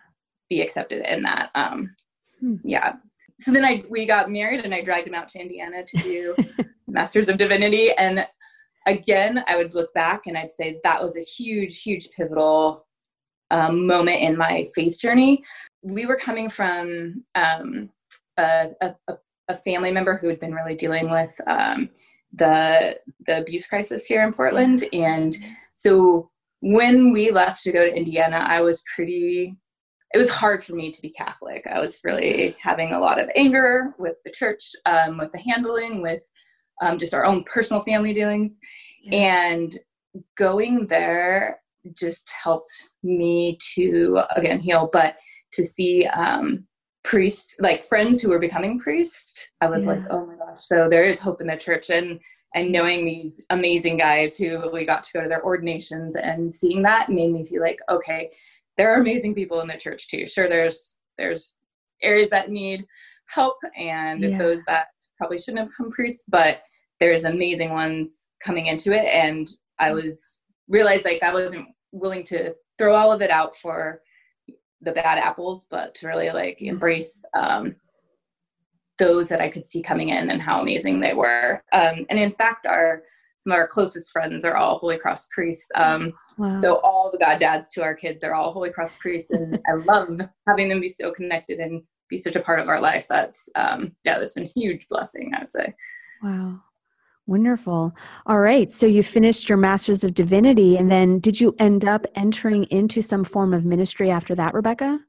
be 0.49 0.63
accepted 0.63 1.05
in 1.07 1.23
that. 1.23 1.51
Um, 1.55 1.95
hmm. 2.41 2.57
Yeah. 2.63 2.95
So 3.39 3.53
then 3.53 3.65
I 3.65 3.85
we 3.91 4.07
got 4.07 4.31
married 4.31 4.65
and 4.65 4.75
I 4.75 4.83
dragged 4.83 5.09
him 5.09 5.15
out 5.15 5.29
to 5.31 5.41
Indiana 5.41 5.85
to 5.85 5.97
do 5.99 6.37
Masters 6.87 7.29
of 7.29 7.37
Divinity 7.37 7.93
and 7.93 8.27
again, 8.87 9.43
I 9.47 9.57
would 9.57 9.75
look 9.75 9.93
back 9.95 10.23
and 10.27 10.37
I'd 10.37 10.53
say 10.53 10.79
that 10.83 11.03
was 11.03 11.17
a 11.17 11.21
huge, 11.21 11.83
huge 11.83 12.11
pivotal 12.17 12.87
um, 13.51 13.87
moment 13.87 14.21
in 14.21 14.37
my 14.37 14.69
faith 14.75 14.99
journey. 14.99 15.43
We 15.83 16.07
were 16.07 16.17
coming 16.17 16.49
from 16.49 17.25
um, 17.35 17.91
a, 18.37 18.71
a, 18.81 18.95
a, 19.49 19.57
family 19.57 19.93
member 19.93 20.17
who 20.17 20.29
had 20.29 20.41
been 20.41 20.55
really 20.55 20.75
dealing 20.75 21.11
with 21.11 21.35
um, 21.47 21.91
the 22.33 22.99
the 23.27 23.39
abuse 23.39 23.67
crisis 23.67 24.07
here 24.07 24.23
in 24.23 24.33
Portland, 24.33 24.85
and 24.93 25.37
so 25.73 26.31
when 26.61 27.13
we 27.13 27.31
left 27.31 27.63
to 27.63 27.73
go 27.73 27.85
to 27.85 27.95
Indiana, 27.95 28.45
I 28.49 28.61
was 28.61 28.83
pretty. 28.95 29.57
It 30.15 30.19
was 30.19 30.31
hard 30.31 30.63
for 30.63 30.75
me 30.75 30.93
to 30.93 31.03
be 31.03 31.11
Catholic. 31.11 31.67
I 31.67 31.81
was 31.81 31.99
really 32.05 32.55
having 32.63 32.93
a 32.93 33.01
lot 33.01 33.21
of 33.21 33.29
anger 33.35 33.95
with 33.99 34.15
the 34.25 34.31
church, 34.31 34.71
um, 34.87 35.19
with 35.19 35.33
the 35.33 35.41
handling, 35.41 36.03
with 36.03 36.23
um, 36.81 36.99
just 36.99 37.15
our 37.15 37.25
own 37.25 37.43
personal 37.45 37.83
family 37.83 38.15
dealings. 38.15 38.57
Yeah. 39.03 39.19
And 39.19 39.79
going 40.37 40.87
there 40.87 41.59
just 41.93 42.33
helped 42.43 42.73
me 43.03 43.59
to, 43.75 44.23
again, 44.37 44.61
heal, 44.61 44.89
but 44.93 45.17
to 45.53 45.65
see 45.65 46.07
um, 46.07 46.65
priests, 47.03 47.57
like 47.61 47.85
friends 47.85 48.21
who 48.21 48.31
were 48.31 48.39
becoming 48.39 48.79
priests, 48.79 49.49
I 49.61 49.69
was 49.69 49.85
yeah. 49.85 49.93
like, 49.93 50.03
oh 50.11 50.27
my 50.27 50.37
gosh, 50.37 50.61
so 50.61 50.89
there 50.89 51.03
is 51.03 51.21
hope 51.21 51.41
in 51.41 51.47
the 51.47 51.57
church. 51.57 51.91
And 51.91 52.21
and 52.57 52.71
knowing 52.71 53.05
these 53.05 53.45
amazing 53.51 53.97
guys 53.97 54.39
who 54.39 54.71
we 54.73 54.85
got 54.85 55.03
to 55.03 55.13
go 55.13 55.21
to 55.21 55.29
their 55.29 55.45
ordinations 55.45 56.15
and 56.15 56.53
seeing 56.53 56.83
that 56.83 57.09
made 57.09 57.33
me 57.33 57.45
feel 57.45 57.61
like 57.61 57.81
okay 57.91 58.31
there 58.77 58.93
are 58.93 59.01
amazing 59.01 59.35
people 59.35 59.61
in 59.61 59.67
the 59.67 59.77
church 59.77 60.07
too 60.07 60.25
sure 60.25 60.49
there's 60.49 60.95
there's 61.19 61.57
areas 62.01 62.31
that 62.31 62.51
need 62.51 62.87
help 63.27 63.57
and 63.77 64.23
yeah. 64.23 64.39
those 64.39 64.65
that 64.65 64.89
probably 65.17 65.39
shouldn't 65.39 65.59
have 65.59 65.69
become 65.69 65.91
priests, 65.91 66.25
but 66.29 66.63
there's 67.01 67.25
amazing 67.25 67.71
ones 67.71 68.29
coming 68.43 68.67
into 68.67 68.93
it. 68.93 69.07
And 69.07 69.49
I 69.79 69.93
was 69.93 70.41
realized 70.69 71.05
like 71.05 71.21
that 71.21 71.35
wasn't 71.35 71.69
willing 71.95 72.25
to 72.25 72.55
throw 72.77 72.95
all 72.95 73.13
of 73.13 73.23
it 73.23 73.31
out 73.31 73.57
for 73.57 74.03
the 74.83 74.93
bad 74.93 75.19
apples, 75.19 75.67
but 75.71 75.95
to 75.97 76.07
really 76.07 76.31
like 76.31 76.61
embrace 76.61 77.25
um, 77.35 77.75
those 78.99 79.29
that 79.29 79.41
I 79.41 79.49
could 79.49 79.67
see 79.67 79.83
coming 79.83 80.11
in 80.11 80.31
and 80.31 80.43
how 80.43 80.61
amazing 80.61 81.01
they 81.01 81.15
were. 81.15 81.63
Um, 81.73 82.07
and 82.11 82.19
in 82.19 82.33
fact, 82.33 82.67
our 82.67 83.03
some 83.39 83.53
of 83.53 83.59
our 83.59 83.69
closest 83.69 84.11
friends 84.11 84.45
are 84.45 84.57
all 84.57 84.79
Holy 84.79 84.99
Cross 84.99 85.27
priests. 85.27 85.69
Um, 85.75 86.15
wow. 86.39 86.55
So 86.55 86.81
all 86.83 87.11
the 87.11 87.19
god 87.19 87.39
dads 87.39 87.69
to 87.71 87.83
our 87.83 87.95
kids 87.95 88.25
are 88.25 88.35
all 88.35 88.53
Holy 88.53 88.71
Cross 88.71 88.97
priests, 88.97 89.31
and 89.31 89.61
I 89.69 89.75
love 89.75 90.21
having 90.47 90.69
them 90.69 90.81
be 90.81 90.89
so 90.89 91.13
connected 91.13 91.61
and 91.61 91.83
be 92.09 92.17
such 92.17 92.37
a 92.37 92.41
part 92.41 92.61
of 92.61 92.69
our 92.69 92.81
life. 92.81 93.07
That's 93.09 93.49
um, 93.55 93.93
yeah, 94.05 94.19
that's 94.19 94.35
been 94.35 94.45
a 94.45 94.61
huge 94.61 94.87
blessing. 94.89 95.33
I 95.35 95.41
would 95.41 95.53
say. 95.53 95.69
Wow. 96.23 96.61
Wonderful. 97.27 97.95
All 98.27 98.41
right. 98.41 98.71
So 98.71 98.87
you 98.87 99.03
finished 99.03 99.49
your 99.49 99.57
Master's 99.57 100.05
of 100.05 100.13
Divinity, 100.15 100.77
and 100.77 100.91
then 100.91 101.21
did 101.21 101.41
you 101.41 101.55
end 101.59 101.85
up 101.85 102.07
entering 102.15 102.65
into 102.65 103.01
some 103.01 103.25
form 103.25 103.55
of 103.55 103.65
ministry 103.65 104.11
after 104.11 104.35
that, 104.35 104.53
Rebecca? 104.53 105.01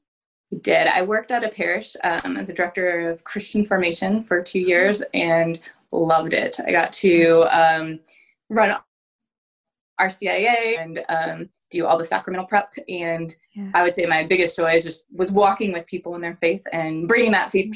did. 0.60 0.86
I 0.86 1.02
worked 1.02 1.30
at 1.30 1.44
a 1.44 1.48
parish 1.48 1.96
um, 2.04 2.36
as 2.36 2.48
a 2.48 2.54
director 2.54 3.10
of 3.10 3.24
Christian 3.24 3.64
formation 3.64 4.22
for 4.22 4.42
two 4.42 4.60
years 4.60 5.02
and 5.14 5.58
loved 5.92 6.34
it. 6.34 6.58
I 6.64 6.70
got 6.70 6.92
to 6.94 7.46
um, 7.50 8.00
run 8.48 8.76
RCIA 10.00 10.78
and 10.78 11.04
um, 11.08 11.48
do 11.70 11.86
all 11.86 11.96
the 11.96 12.04
sacramental 12.04 12.46
prep. 12.46 12.72
And 12.88 13.34
yeah. 13.54 13.70
I 13.74 13.82
would 13.82 13.94
say 13.94 14.04
my 14.04 14.24
biggest 14.24 14.56
joy 14.56 14.72
is 14.72 14.84
just 14.84 15.04
was 15.12 15.32
walking 15.32 15.72
with 15.72 15.86
people 15.86 16.14
in 16.14 16.20
their 16.20 16.36
faith 16.40 16.62
and 16.72 17.08
bringing 17.08 17.32
that 17.32 17.50
faith 17.50 17.74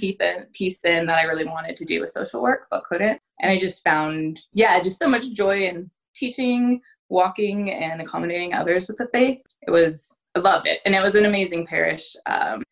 piece 0.52 0.84
in 0.84 1.06
that 1.06 1.18
I 1.18 1.22
really 1.22 1.46
wanted 1.46 1.76
to 1.76 1.84
do 1.84 2.00
with 2.00 2.10
social 2.10 2.42
work 2.42 2.66
but 2.70 2.84
couldn't. 2.84 3.20
And 3.40 3.50
I 3.50 3.58
just 3.58 3.82
found, 3.84 4.40
yeah, 4.52 4.80
just 4.80 4.98
so 4.98 5.08
much 5.08 5.32
joy 5.32 5.64
in 5.64 5.90
teaching, 6.14 6.80
walking, 7.08 7.72
and 7.72 8.00
accommodating 8.00 8.54
others 8.54 8.88
with 8.88 8.98
the 8.98 9.08
faith. 9.12 9.40
It 9.62 9.70
was, 9.70 10.16
I 10.34 10.40
loved 10.40 10.66
it. 10.66 10.80
And 10.84 10.94
it 10.94 11.02
was 11.02 11.14
an 11.14 11.26
amazing 11.26 11.66
parish. 11.66 12.14
Um, 12.26 12.62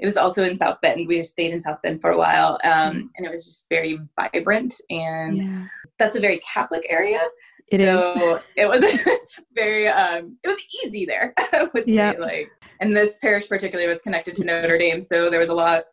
it 0.00 0.06
was 0.06 0.16
also 0.16 0.42
in 0.42 0.54
South 0.54 0.80
Bend. 0.80 1.06
We 1.06 1.22
stayed 1.22 1.52
in 1.52 1.60
South 1.60 1.80
Bend 1.82 2.00
for 2.00 2.10
a 2.10 2.18
while, 2.18 2.58
um, 2.64 3.10
and 3.16 3.26
it 3.26 3.30
was 3.30 3.44
just 3.44 3.66
very 3.68 4.00
vibrant. 4.18 4.74
And 4.88 5.42
yeah. 5.42 5.66
that's 5.98 6.16
a 6.16 6.20
very 6.20 6.38
Catholic 6.38 6.86
area. 6.88 7.20
It 7.70 7.80
so 7.80 8.36
is. 8.36 8.42
it 8.56 8.68
was 8.68 8.82
very 9.54 9.88
um, 9.88 10.38
it 10.42 10.48
was 10.48 10.58
easy 10.82 11.04
there. 11.04 11.34
I 11.38 11.68
would 11.74 11.84
say 11.84 11.92
yep. 11.92 12.18
like, 12.18 12.50
and 12.80 12.96
this 12.96 13.18
parish 13.18 13.48
particularly 13.48 13.88
was 13.88 14.00
connected 14.00 14.34
to 14.36 14.44
Notre 14.44 14.78
Dame, 14.78 15.02
so 15.02 15.28
there 15.28 15.38
was 15.38 15.50
a 15.50 15.54
lot 15.54 15.84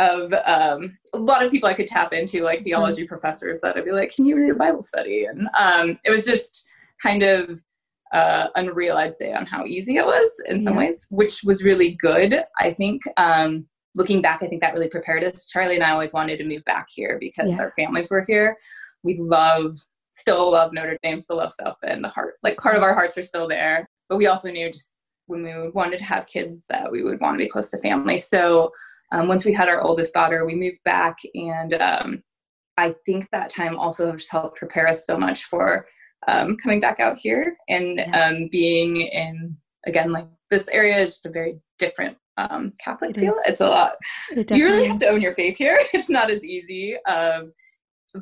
of 0.00 0.32
um, 0.46 0.96
a 1.12 1.18
lot 1.18 1.44
of 1.44 1.50
people 1.50 1.68
I 1.68 1.74
could 1.74 1.86
tap 1.86 2.12
into, 2.12 2.42
like 2.42 2.58
mm-hmm. 2.58 2.64
theology 2.64 3.02
mm-hmm. 3.02 3.08
professors 3.08 3.60
that 3.60 3.76
I'd 3.76 3.84
be 3.84 3.92
like, 3.92 4.14
"Can 4.14 4.26
you 4.26 4.36
read 4.36 4.50
a 4.50 4.54
Bible 4.54 4.82
study?" 4.82 5.26
And 5.26 5.48
um, 5.58 5.98
it 6.04 6.10
was 6.10 6.24
just 6.24 6.66
kind 7.02 7.22
of 7.22 7.62
uh, 8.12 8.48
unreal, 8.56 8.96
I'd 8.96 9.16
say, 9.16 9.32
on 9.32 9.46
how 9.46 9.64
easy 9.66 9.96
it 9.96 10.06
was 10.06 10.42
in 10.46 10.60
some 10.60 10.74
yeah. 10.74 10.86
ways, 10.86 11.06
which 11.10 11.42
was 11.44 11.62
really 11.62 11.92
good. 12.00 12.42
I 12.58 12.72
think 12.72 13.02
um, 13.16 13.66
looking 13.94 14.22
back, 14.22 14.42
I 14.42 14.46
think 14.46 14.62
that 14.62 14.74
really 14.74 14.88
prepared 14.88 15.24
us. 15.24 15.46
Charlie 15.46 15.76
and 15.76 15.84
I 15.84 15.90
always 15.90 16.12
wanted 16.12 16.38
to 16.38 16.44
move 16.44 16.64
back 16.64 16.88
here 16.90 17.18
because 17.20 17.50
yeah. 17.50 17.60
our 17.60 17.72
families 17.76 18.10
were 18.10 18.24
here. 18.26 18.56
We 19.02 19.14
love, 19.16 19.76
still 20.10 20.52
love 20.52 20.72
Notre 20.72 20.98
Dame, 21.02 21.20
still 21.20 21.36
love 21.36 21.52
South 21.52 21.76
Bend. 21.82 22.02
The 22.02 22.08
heart, 22.08 22.34
like 22.42 22.56
part 22.58 22.76
of 22.76 22.82
our 22.82 22.94
hearts 22.94 23.16
are 23.16 23.22
still 23.22 23.46
there. 23.46 23.88
But 24.08 24.16
we 24.16 24.26
also 24.26 24.50
knew 24.50 24.72
just 24.72 24.98
when 25.26 25.42
we 25.42 25.70
wanted 25.70 25.98
to 25.98 26.04
have 26.04 26.26
kids 26.26 26.64
that 26.68 26.90
we 26.90 27.04
would 27.04 27.20
want 27.20 27.34
to 27.34 27.44
be 27.44 27.48
close 27.48 27.70
to 27.70 27.78
family. 27.78 28.18
So 28.18 28.72
um, 29.12 29.28
once 29.28 29.44
we 29.44 29.52
had 29.52 29.68
our 29.68 29.82
oldest 29.82 30.14
daughter, 30.14 30.44
we 30.44 30.54
moved 30.54 30.78
back, 30.84 31.16
and 31.34 31.74
um, 31.74 32.22
I 32.76 32.94
think 33.04 33.28
that 33.30 33.50
time 33.50 33.78
also 33.78 34.12
just 34.12 34.30
helped 34.30 34.58
prepare 34.58 34.88
us 34.88 35.06
so 35.06 35.18
much 35.18 35.44
for 35.44 35.86
um, 36.28 36.56
coming 36.56 36.80
back 36.80 37.00
out 37.00 37.18
here 37.18 37.56
and 37.68 37.96
yeah. 37.96 38.26
um, 38.26 38.48
being 38.52 38.96
in 38.96 39.56
again 39.86 40.12
like 40.12 40.26
this 40.50 40.68
area 40.68 40.98
is 40.98 41.10
just 41.10 41.26
a 41.26 41.30
very 41.30 41.58
different 41.78 42.16
um, 42.36 42.72
Catholic 42.82 43.10
it 43.16 43.20
feel. 43.20 43.34
Is. 43.34 43.40
It's 43.46 43.60
a 43.60 43.68
lot. 43.68 43.92
It 44.30 44.50
you 44.50 44.64
really 44.64 44.86
have 44.86 44.98
to 45.00 45.08
own 45.08 45.20
your 45.20 45.34
faith 45.34 45.56
here. 45.56 45.78
It's 45.92 46.10
not 46.10 46.30
as 46.30 46.44
easy, 46.44 46.96
um, 47.04 47.52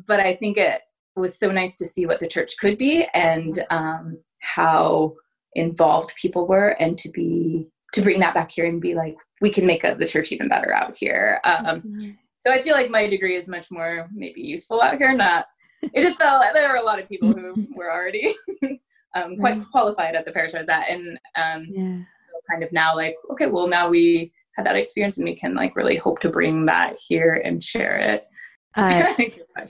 but 0.07 0.21
I 0.21 0.35
think 0.35 0.59
it 0.59 0.83
was 1.17 1.39
so 1.39 1.51
nice 1.51 1.77
to 1.77 1.87
see 1.87 2.07
what 2.07 2.21
the 2.21 2.27
church 2.27 2.57
could 2.59 2.79
be 2.79 3.07
and 3.15 3.65
um, 3.71 4.19
how 4.41 5.15
involved 5.55 6.15
people 6.21 6.47
were, 6.47 6.71
and 6.81 6.99
to 6.99 7.09
be 7.11 7.69
to 7.99 8.05
bring 8.05 8.21
that 8.21 8.35
back 8.35 8.51
here 8.51 8.67
and 8.67 8.81
be 8.81 8.95
like, 8.95 9.17
we 9.41 9.51
can 9.51 9.67
make 9.67 9.85
a, 9.85 9.95
the 9.95 10.07
church 10.07 10.33
even 10.33 10.49
better 10.49 10.73
out 10.75 10.97
here. 10.97 11.41
Um, 11.45 12.17
so 12.41 12.53
I 12.53 12.63
feel 12.63 12.75
like 12.75 12.91
my 12.91 13.07
degree 13.07 13.37
is 13.37 13.49
much 13.49 13.71
more 13.71 14.09
maybe 14.13 14.41
useful 14.41 14.81
out 14.81 14.97
here, 14.97 15.13
not 15.15 15.47
it 15.83 16.01
just 16.01 16.19
felt 16.19 16.45
there 16.55 16.69
were 16.69 16.77
a 16.77 16.83
lot 16.83 16.99
of 16.99 17.09
people 17.09 17.33
who 17.33 17.67
were 17.75 17.91
already 17.91 18.35
um, 19.15 19.37
quite 19.37 19.63
qualified 19.71 20.15
at 20.15 20.25
the 20.25 20.33
parish 20.33 20.55
I 20.55 20.61
was 20.61 20.69
at, 20.69 20.89
and 20.89 21.19
um, 21.37 21.67
yeah. 21.71 21.93
so 21.93 22.41
kind 22.51 22.63
of 22.63 22.73
now 22.73 22.95
like, 22.95 23.17
okay, 23.33 23.47
well 23.47 23.69
now 23.69 23.89
we 23.89 24.33
had 24.57 24.67
that 24.67 24.77
experience 24.77 25.19
and 25.19 25.25
we 25.25 25.37
can 25.37 25.55
like 25.55 25.77
really 25.77 25.97
hope 25.97 26.21
to 26.21 26.31
bring 26.31 26.67
that 26.67 26.99
here 26.99 27.41
and 27.45 27.63
share 27.63 27.97
it. 27.97 28.25
Uh, 28.75 29.15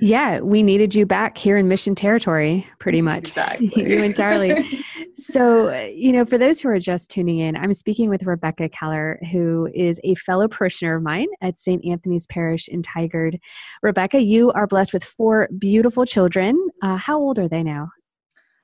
Yeah, 0.00 0.38
we 0.40 0.62
needed 0.62 0.94
you 0.94 1.06
back 1.06 1.36
here 1.36 1.56
in 1.56 1.66
Mission 1.66 1.96
Territory, 1.96 2.64
pretty 2.78 3.02
much. 3.02 3.30
Exactly. 3.30 3.68
you 3.74 4.00
and 4.04 4.14
Charlie. 4.14 4.84
So, 5.18 5.72
you 5.72 6.12
know, 6.12 6.24
for 6.24 6.38
those 6.38 6.60
who 6.60 6.68
are 6.68 6.78
just 6.78 7.10
tuning 7.10 7.40
in, 7.40 7.56
I'm 7.56 7.74
speaking 7.74 8.08
with 8.08 8.22
Rebecca 8.22 8.68
Keller, 8.68 9.18
who 9.32 9.68
is 9.74 9.98
a 10.04 10.14
fellow 10.14 10.46
parishioner 10.46 10.96
of 10.96 11.02
mine 11.02 11.26
at 11.40 11.58
St. 11.58 11.84
Anthony's 11.84 12.24
Parish 12.26 12.68
in 12.68 12.82
Tigard. 12.82 13.40
Rebecca, 13.82 14.22
you 14.22 14.52
are 14.52 14.68
blessed 14.68 14.92
with 14.92 15.02
four 15.02 15.48
beautiful 15.58 16.04
children. 16.04 16.68
Uh, 16.82 16.96
how 16.96 17.18
old 17.18 17.40
are 17.40 17.48
they 17.48 17.64
now? 17.64 17.90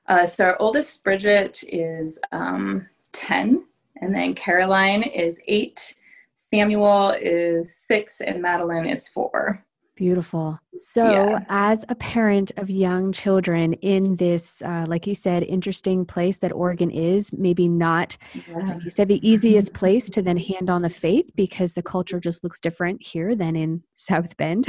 Uh, 0.07 0.27
so, 0.27 0.45
our 0.45 0.57
oldest, 0.61 1.03
Bridget, 1.03 1.65
is 1.67 2.21
um, 2.31 2.87
10, 3.13 3.65
and 4.01 4.15
then 4.15 4.33
Caroline 4.35 5.03
is 5.03 5.41
8, 5.49 5.95
Samuel 6.35 7.11
is 7.21 7.75
6, 7.75 8.21
and 8.21 8.41
Madeline 8.41 8.87
is 8.87 9.09
4. 9.09 9.64
Beautiful. 9.97 10.59
So, 10.77 11.09
yeah. 11.09 11.39
as 11.49 11.85
a 11.89 11.95
parent 11.95 12.51
of 12.57 12.69
young 12.69 13.13
children 13.13 13.75
in 13.75 14.17
this, 14.17 14.61
uh, 14.63 14.87
like 14.89 15.07
you 15.07 15.15
said, 15.15 15.45
interesting 15.45 16.05
place 16.05 16.39
that 16.39 16.53
Oregon 16.53 16.91
is, 16.91 17.33
maybe 17.33 17.69
not, 17.69 18.17
yeah. 18.35 18.65
you 18.85 18.91
said, 18.91 19.07
the 19.07 19.25
easiest 19.27 19.73
place 19.73 20.11
to 20.11 20.21
then 20.21 20.37
hand 20.37 20.69
on 20.69 20.83
the 20.83 20.89
faith 20.89 21.31
because 21.37 21.75
the 21.75 21.83
culture 21.83 22.19
just 22.19 22.43
looks 22.43 22.59
different 22.59 23.07
here 23.07 23.37
than 23.37 23.55
in 23.55 23.85
South 23.97 24.37
Bend. 24.37 24.67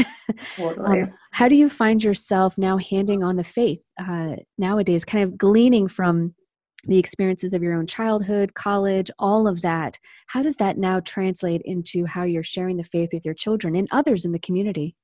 Totally. 0.58 1.01
um, 1.01 1.13
how 1.32 1.48
do 1.48 1.55
you 1.55 1.70
find 1.70 2.03
yourself 2.03 2.55
now 2.55 2.77
handing 2.77 3.24
on 3.24 3.36
the 3.36 3.44
faith 3.44 3.84
uh, 4.00 4.36
nowadays, 4.60 5.05
kind 5.05 5.24
of 5.24 5.39
gleaning 5.39 5.88
from 5.88 6.36
the 6.84 7.00
experiences 7.00 7.55
of 7.55 7.63
your 7.63 7.74
own 7.74 7.88
childhood, 7.88 8.53
college, 8.53 9.10
all 9.17 9.48
of 9.48 9.63
that? 9.63 9.98
How 10.27 10.44
does 10.44 10.58
that 10.58 10.77
now 10.77 11.00
translate 11.00 11.63
into 11.65 12.05
how 12.05 12.25
you're 12.25 12.44
sharing 12.44 12.77
the 12.77 12.84
faith 12.84 13.10
with 13.12 13.25
your 13.25 13.34
children 13.34 13.75
and 13.75 13.88
others 13.89 14.24
in 14.24 14.32
the 14.32 14.38
community? 14.38 14.96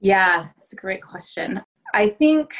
Yeah, 0.00 0.48
it's 0.58 0.72
a 0.72 0.76
great 0.76 1.02
question. 1.02 1.60
I 1.94 2.08
think 2.08 2.54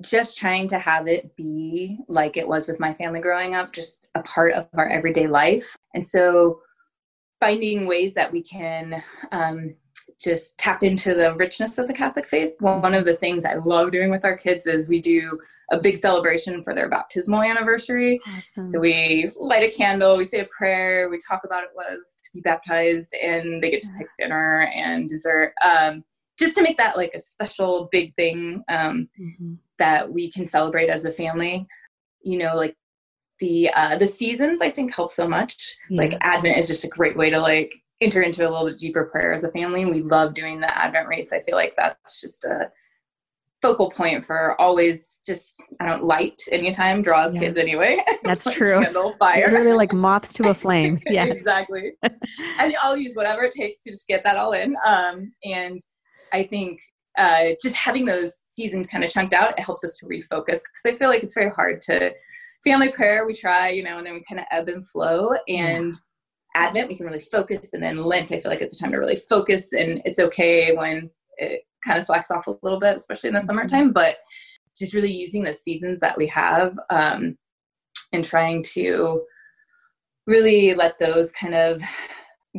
just 0.00 0.38
trying 0.38 0.68
to 0.68 0.78
have 0.78 1.06
it 1.06 1.34
be 1.36 1.98
like 2.08 2.36
it 2.36 2.46
was 2.46 2.66
with 2.66 2.80
my 2.80 2.94
family 2.94 3.20
growing 3.20 3.54
up, 3.54 3.72
just 3.72 4.06
a 4.14 4.22
part 4.22 4.52
of 4.54 4.66
our 4.74 4.88
everyday 4.88 5.26
life. 5.26 5.76
And 5.94 6.04
so 6.04 6.60
finding 7.40 7.86
ways 7.86 8.14
that 8.14 8.30
we 8.30 8.42
can 8.42 9.02
um, 9.32 9.74
just 10.20 10.58
tap 10.58 10.82
into 10.82 11.14
the 11.14 11.34
richness 11.34 11.78
of 11.78 11.86
the 11.86 11.94
Catholic 11.94 12.26
faith. 12.26 12.52
One 12.60 12.94
of 12.94 13.04
the 13.04 13.16
things 13.16 13.44
I 13.44 13.54
love 13.54 13.92
doing 13.92 14.10
with 14.10 14.24
our 14.24 14.36
kids 14.36 14.66
is 14.66 14.88
we 14.88 15.00
do 15.00 15.38
a 15.70 15.80
big 15.80 15.96
celebration 15.96 16.62
for 16.62 16.74
their 16.74 16.88
baptismal 16.88 17.42
anniversary. 17.42 18.20
Awesome. 18.26 18.68
So 18.68 18.80
we 18.80 19.30
light 19.38 19.62
a 19.62 19.76
candle, 19.76 20.16
we 20.16 20.24
say 20.24 20.40
a 20.40 20.46
prayer, 20.46 21.08
we 21.10 21.18
talk 21.18 21.42
about 21.44 21.62
it 21.62 21.70
was 21.74 22.16
to 22.24 22.30
be 22.32 22.40
baptized, 22.40 23.14
and 23.22 23.62
they 23.62 23.70
get 23.70 23.82
to 23.82 23.90
pick 23.98 24.08
dinner 24.18 24.70
and 24.74 25.08
dessert. 25.08 25.52
Um, 25.64 26.04
just 26.38 26.56
to 26.56 26.62
make 26.62 26.78
that 26.78 26.96
like 26.96 27.12
a 27.14 27.20
special 27.20 27.88
big 27.90 28.14
thing 28.14 28.62
um, 28.68 29.08
mm-hmm. 29.20 29.54
that 29.78 30.10
we 30.10 30.30
can 30.30 30.46
celebrate 30.46 30.88
as 30.88 31.04
a 31.04 31.10
family. 31.10 31.66
You 32.22 32.38
know, 32.38 32.54
like 32.54 32.76
the 33.40 33.70
uh, 33.74 33.98
the 33.98 34.06
seasons 34.06 34.60
I 34.60 34.70
think 34.70 34.94
help 34.94 35.10
so 35.10 35.28
much. 35.28 35.76
Yeah. 35.90 36.02
Like 36.02 36.18
Advent 36.22 36.58
is 36.58 36.68
just 36.68 36.84
a 36.84 36.88
great 36.88 37.16
way 37.16 37.30
to 37.30 37.40
like 37.40 37.72
enter 38.00 38.22
into 38.22 38.48
a 38.48 38.50
little 38.50 38.66
bit 38.66 38.78
deeper 38.78 39.04
prayer 39.04 39.32
as 39.32 39.44
a 39.44 39.50
family. 39.50 39.84
We 39.84 40.02
love 40.02 40.34
doing 40.34 40.60
the 40.60 40.76
Advent 40.76 41.08
wreath. 41.08 41.32
I 41.32 41.40
feel 41.40 41.56
like 41.56 41.74
that's 41.76 42.20
just 42.20 42.44
a 42.44 42.70
focal 43.60 43.90
point 43.90 44.24
for 44.24 44.60
always 44.60 45.20
just 45.26 45.64
I 45.80 45.86
don't 45.86 46.04
light 46.04 46.40
anytime 46.52 47.02
draws 47.02 47.34
yeah. 47.34 47.40
kids 47.40 47.58
anyway. 47.58 47.98
That's 48.22 48.44
true. 48.44 48.82
Candle 48.82 49.16
fire. 49.18 49.50
Literally 49.50 49.76
like 49.76 49.92
moths 49.92 50.32
to 50.34 50.50
a 50.50 50.54
flame. 50.62 51.00
Yeah, 51.06 51.24
exactly. 51.24 51.92
and 52.02 52.74
I'll 52.82 52.96
use 52.96 53.14
whatever 53.14 53.42
it 53.42 53.52
takes 53.52 53.82
to 53.82 53.90
just 53.90 54.06
get 54.06 54.22
that 54.24 54.36
all 54.36 54.52
in. 54.52 54.76
Um, 54.86 55.32
and 55.44 55.80
I 56.32 56.44
think 56.44 56.80
uh, 57.16 57.50
just 57.60 57.74
having 57.74 58.04
those 58.04 58.36
seasons 58.46 58.86
kind 58.86 59.02
of 59.02 59.10
chunked 59.10 59.34
out 59.34 59.58
it 59.58 59.60
helps 59.60 59.82
us 59.82 59.96
to 59.96 60.06
refocus 60.06 60.60
because 60.60 60.82
I 60.86 60.92
feel 60.92 61.08
like 61.08 61.24
it's 61.24 61.34
very 61.34 61.50
hard 61.50 61.82
to 61.82 62.14
family 62.62 62.92
prayer. 62.92 63.26
We 63.26 63.34
try, 63.34 63.70
you 63.70 63.82
know, 63.82 63.98
and 63.98 64.06
then 64.06 64.14
we 64.14 64.22
kind 64.28 64.40
of 64.40 64.46
ebb 64.50 64.68
and 64.68 64.86
flow 64.86 65.32
and. 65.48 65.94
Yeah. 65.94 66.00
Advent, 66.54 66.88
we 66.88 66.96
can 66.96 67.06
really 67.06 67.20
focus, 67.20 67.72
and 67.72 67.82
then 67.82 68.02
Lent, 68.02 68.32
I 68.32 68.40
feel 68.40 68.50
like 68.50 68.60
it's 68.60 68.74
a 68.74 68.78
time 68.78 68.92
to 68.92 68.98
really 68.98 69.16
focus, 69.16 69.72
and 69.72 70.02
it's 70.04 70.18
okay 70.18 70.74
when 70.74 71.10
it 71.36 71.62
kind 71.84 71.98
of 71.98 72.04
slacks 72.04 72.30
off 72.30 72.46
a 72.46 72.56
little 72.62 72.80
bit, 72.80 72.96
especially 72.96 73.28
in 73.28 73.34
the 73.34 73.40
mm-hmm. 73.40 73.46
summertime. 73.46 73.92
But 73.92 74.18
just 74.76 74.94
really 74.94 75.12
using 75.12 75.42
the 75.42 75.54
seasons 75.54 76.00
that 76.00 76.16
we 76.16 76.26
have 76.28 76.78
um, 76.90 77.36
and 78.12 78.24
trying 78.24 78.62
to 78.62 79.22
really 80.26 80.74
let 80.74 80.98
those 80.98 81.32
kind 81.32 81.54
of 81.54 81.82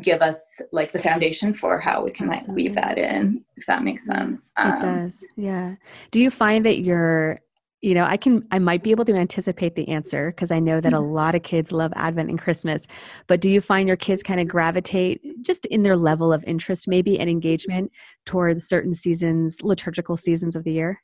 give 0.03 0.21
us 0.21 0.43
like 0.71 0.91
the 0.91 0.99
foundation 0.99 1.53
for 1.53 1.79
how 1.79 2.03
we 2.03 2.11
can 2.11 2.27
like 2.27 2.47
weave 2.47 2.75
that 2.75 2.97
in 2.97 3.43
if 3.57 3.65
that 3.65 3.83
makes 3.83 4.05
sense 4.05 4.51
um, 4.57 4.73
it 4.73 4.81
does 4.81 5.25
yeah 5.35 5.75
do 6.11 6.21
you 6.21 6.29
find 6.29 6.65
that 6.65 6.79
you're 6.79 7.39
you 7.81 7.93
know 7.93 8.03
i 8.03 8.17
can 8.17 8.45
i 8.51 8.59
might 8.59 8.83
be 8.83 8.91
able 8.91 9.05
to 9.05 9.13
anticipate 9.13 9.75
the 9.75 9.87
answer 9.87 10.31
because 10.31 10.51
i 10.51 10.59
know 10.59 10.81
that 10.81 10.93
a 10.93 10.97
mm-hmm. 10.97 11.13
lot 11.13 11.35
of 11.35 11.43
kids 11.43 11.71
love 11.71 11.93
advent 11.95 12.29
and 12.29 12.39
christmas 12.39 12.85
but 13.27 13.41
do 13.41 13.49
you 13.49 13.61
find 13.61 13.87
your 13.87 13.97
kids 13.97 14.21
kind 14.21 14.39
of 14.39 14.47
gravitate 14.47 15.21
just 15.41 15.65
in 15.67 15.83
their 15.83 15.97
level 15.97 16.33
of 16.33 16.43
interest 16.45 16.87
maybe 16.87 17.19
and 17.19 17.29
engagement 17.29 17.91
towards 18.25 18.67
certain 18.67 18.93
seasons 18.93 19.61
liturgical 19.61 20.17
seasons 20.17 20.55
of 20.55 20.63
the 20.63 20.73
year 20.73 21.01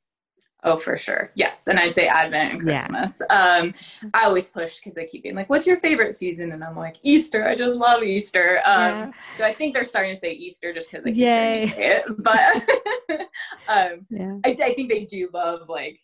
Oh, 0.65 0.79
for 0.79 0.97
sure. 0.97 1.31
Yes. 1.35 1.67
And 1.67 1.79
I'd 1.79 1.93
say 1.93 2.07
Advent 2.07 2.53
and 2.53 2.61
Christmas. 2.63 3.21
Yeah. 3.29 3.59
Um, 3.61 3.73
I 4.15 4.23
always 4.23 4.49
push 4.49 4.79
because 4.79 4.95
they 4.95 5.05
keep 5.05 5.21
being 5.21 5.35
like, 5.35 5.47
what's 5.47 5.67
your 5.67 5.77
favorite 5.77 6.15
season? 6.15 6.53
And 6.53 6.63
I'm 6.63 6.75
like, 6.75 6.97
Easter. 7.03 7.47
I 7.47 7.55
just 7.55 7.79
love 7.79 8.01
Easter. 8.01 8.61
Um, 8.65 8.89
yeah. 8.89 9.11
So 9.37 9.43
I 9.43 9.53
think 9.53 9.75
they're 9.75 9.85
starting 9.85 10.15
to 10.15 10.19
say 10.19 10.31
Easter 10.31 10.73
just 10.73 10.89
because 10.89 11.03
they 11.05 11.11
keep 11.11 11.21
Yay. 11.21 11.71
say 11.71 11.97
it. 11.97 12.05
But 12.17 12.39
um, 13.67 14.07
yeah. 14.09 14.37
I, 14.43 14.57
I, 14.59 14.73
think 14.73 14.89
they 14.89 15.05
do 15.05 15.29
love 15.31 15.69
like 15.69 15.99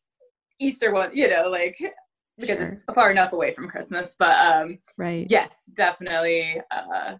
Easter 0.61 0.93
one, 0.93 1.09
you 1.13 1.29
know, 1.29 1.49
like 1.49 1.77
because 2.37 2.57
sure. 2.57 2.67
it's 2.67 2.75
far 2.93 3.11
enough 3.11 3.33
away 3.33 3.53
from 3.53 3.67
Christmas. 3.67 4.15
But 4.17 4.35
um 4.35 4.79
right. 4.97 5.25
yes, 5.29 5.69
definitely 5.75 6.61
uh 6.71 7.15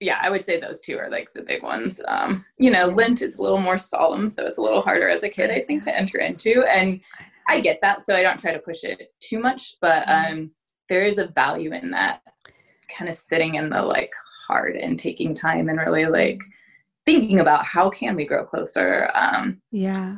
yeah, 0.00 0.18
I 0.20 0.28
would 0.28 0.44
say 0.44 0.58
those 0.58 0.80
two 0.80 0.98
are 0.98 1.08
like 1.08 1.32
the 1.34 1.42
big 1.42 1.62
ones. 1.62 2.00
Um, 2.08 2.44
you 2.58 2.70
know, 2.70 2.86
Lent 2.86 3.22
is 3.22 3.38
a 3.38 3.42
little 3.42 3.60
more 3.60 3.78
solemn, 3.78 4.28
so 4.28 4.44
it's 4.44 4.58
a 4.58 4.60
little 4.60 4.82
harder 4.82 5.08
as 5.08 5.22
a 5.22 5.28
kid, 5.28 5.50
I 5.50 5.60
think, 5.60 5.82
to 5.84 5.96
enter 5.96 6.18
into. 6.18 6.64
And 6.64 7.00
I 7.48 7.60
get 7.60 7.80
that, 7.80 8.02
so 8.02 8.14
I 8.14 8.22
don't 8.22 8.38
try 8.40 8.52
to 8.52 8.58
push 8.58 8.82
it 8.82 9.14
too 9.20 9.38
much, 9.38 9.76
but 9.80 10.06
mm-hmm. 10.06 10.32
um 10.32 10.50
there 10.88 11.06
is 11.06 11.18
a 11.18 11.28
value 11.28 11.72
in 11.72 11.90
that 11.90 12.20
kind 12.88 13.08
of 13.08 13.14
sitting 13.14 13.54
in 13.54 13.70
the 13.70 13.82
like 13.82 14.12
heart 14.46 14.76
and 14.76 14.98
taking 14.98 15.34
time 15.34 15.68
and 15.68 15.78
really 15.78 16.06
like 16.06 16.40
thinking 17.06 17.40
about 17.40 17.64
how 17.64 17.88
can 17.90 18.14
we 18.14 18.26
grow 18.26 18.44
closer 18.44 19.10
um 19.14 19.60
yeah 19.72 20.16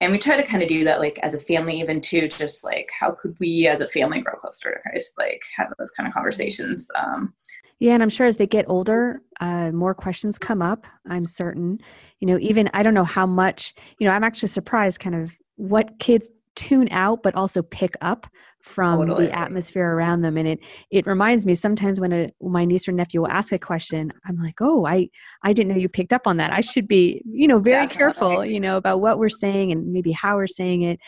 and 0.00 0.12
we 0.12 0.18
try 0.18 0.36
to 0.36 0.42
kind 0.42 0.62
of 0.62 0.68
do 0.68 0.84
that 0.84 1.00
like 1.00 1.18
as 1.22 1.34
a 1.34 1.38
family 1.38 1.80
even 1.80 2.00
too 2.00 2.28
just 2.28 2.64
like 2.64 2.90
how 2.98 3.10
could 3.10 3.36
we 3.40 3.66
as 3.66 3.80
a 3.80 3.88
family 3.88 4.20
grow 4.20 4.34
closer 4.34 4.72
to 4.72 4.80
christ? 4.80 5.14
Like 5.18 5.42
have 5.56 5.72
those 5.78 5.90
kind 5.90 6.06
of 6.06 6.14
conversations 6.14 6.90
um, 6.96 7.32
yeah 7.78 7.94
and 7.94 8.02
i'm 8.02 8.08
sure 8.08 8.26
as 8.26 8.36
they 8.36 8.46
get 8.46 8.64
older 8.68 9.20
uh, 9.40 9.70
more 9.70 9.94
questions 9.94 10.38
come 10.38 10.62
up 10.62 10.86
i'm 11.08 11.26
certain. 11.26 11.78
You 12.20 12.28
know 12.28 12.38
even 12.40 12.70
i 12.72 12.82
don't 12.82 12.94
know 12.94 13.04
how 13.04 13.26
much 13.26 13.74
you 13.98 14.06
know 14.06 14.12
i'm 14.12 14.24
actually 14.24 14.48
surprised 14.48 15.00
kind 15.00 15.14
of 15.14 15.32
what 15.56 15.98
kids 15.98 16.30
tune 16.54 16.88
out 16.90 17.22
but 17.22 17.34
also 17.34 17.62
pick 17.62 17.92
up 18.00 18.26
from 18.66 18.98
totally. 18.98 19.26
the 19.26 19.38
atmosphere 19.38 19.92
around 19.92 20.22
them 20.22 20.36
and 20.36 20.48
it 20.48 20.58
it 20.90 21.06
reminds 21.06 21.46
me 21.46 21.54
sometimes 21.54 22.00
when 22.00 22.12
a, 22.12 22.30
my 22.42 22.64
niece 22.64 22.88
or 22.88 22.92
nephew 22.92 23.20
will 23.20 23.28
ask 23.28 23.52
a 23.52 23.58
question 23.58 24.12
i'm 24.26 24.36
like 24.42 24.56
oh 24.60 24.84
i 24.84 25.08
i 25.44 25.52
didn't 25.52 25.72
know 25.72 25.78
you 25.78 25.88
picked 25.88 26.12
up 26.12 26.26
on 26.26 26.36
that 26.36 26.52
i 26.52 26.60
should 26.60 26.86
be 26.86 27.22
you 27.24 27.46
know 27.46 27.60
very 27.60 27.86
Definitely. 27.86 27.96
careful 27.96 28.44
you 28.44 28.58
know 28.58 28.76
about 28.76 29.00
what 29.00 29.18
we're 29.18 29.28
saying 29.28 29.70
and 29.70 29.92
maybe 29.92 30.10
how 30.10 30.34
we're 30.34 30.48
saying 30.48 30.82
it 30.82 30.98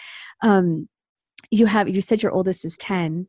um 0.43 0.89
you 1.51 1.67
have 1.67 1.89
you 1.89 2.01
said 2.01 2.23
your 2.23 2.33
oldest 2.33 2.65
is 2.65 2.77
10 2.79 3.27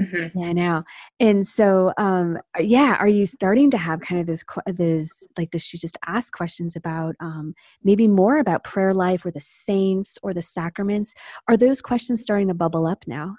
Mm-hmm. 0.00 0.36
Yeah, 0.36 0.52
now. 0.52 0.84
And 1.20 1.46
so, 1.46 1.92
um, 1.98 2.38
yeah, 2.58 2.96
are 2.98 3.06
you 3.06 3.26
starting 3.26 3.70
to 3.70 3.78
have 3.78 4.00
kind 4.00 4.20
of 4.20 4.26
those, 4.26 4.44
those, 4.66 5.22
like, 5.38 5.52
does 5.52 5.62
she 5.62 5.78
just 5.78 5.96
ask 6.04 6.32
questions 6.32 6.74
about 6.74 7.14
um, 7.20 7.54
maybe 7.84 8.08
more 8.08 8.38
about 8.38 8.64
prayer 8.64 8.92
life 8.92 9.24
or 9.24 9.30
the 9.30 9.40
saints 9.40 10.18
or 10.22 10.34
the 10.34 10.42
sacraments? 10.42 11.14
Are 11.46 11.56
those 11.56 11.80
questions 11.80 12.22
starting 12.22 12.48
to 12.48 12.54
bubble 12.54 12.88
up 12.88 13.04
now? 13.06 13.36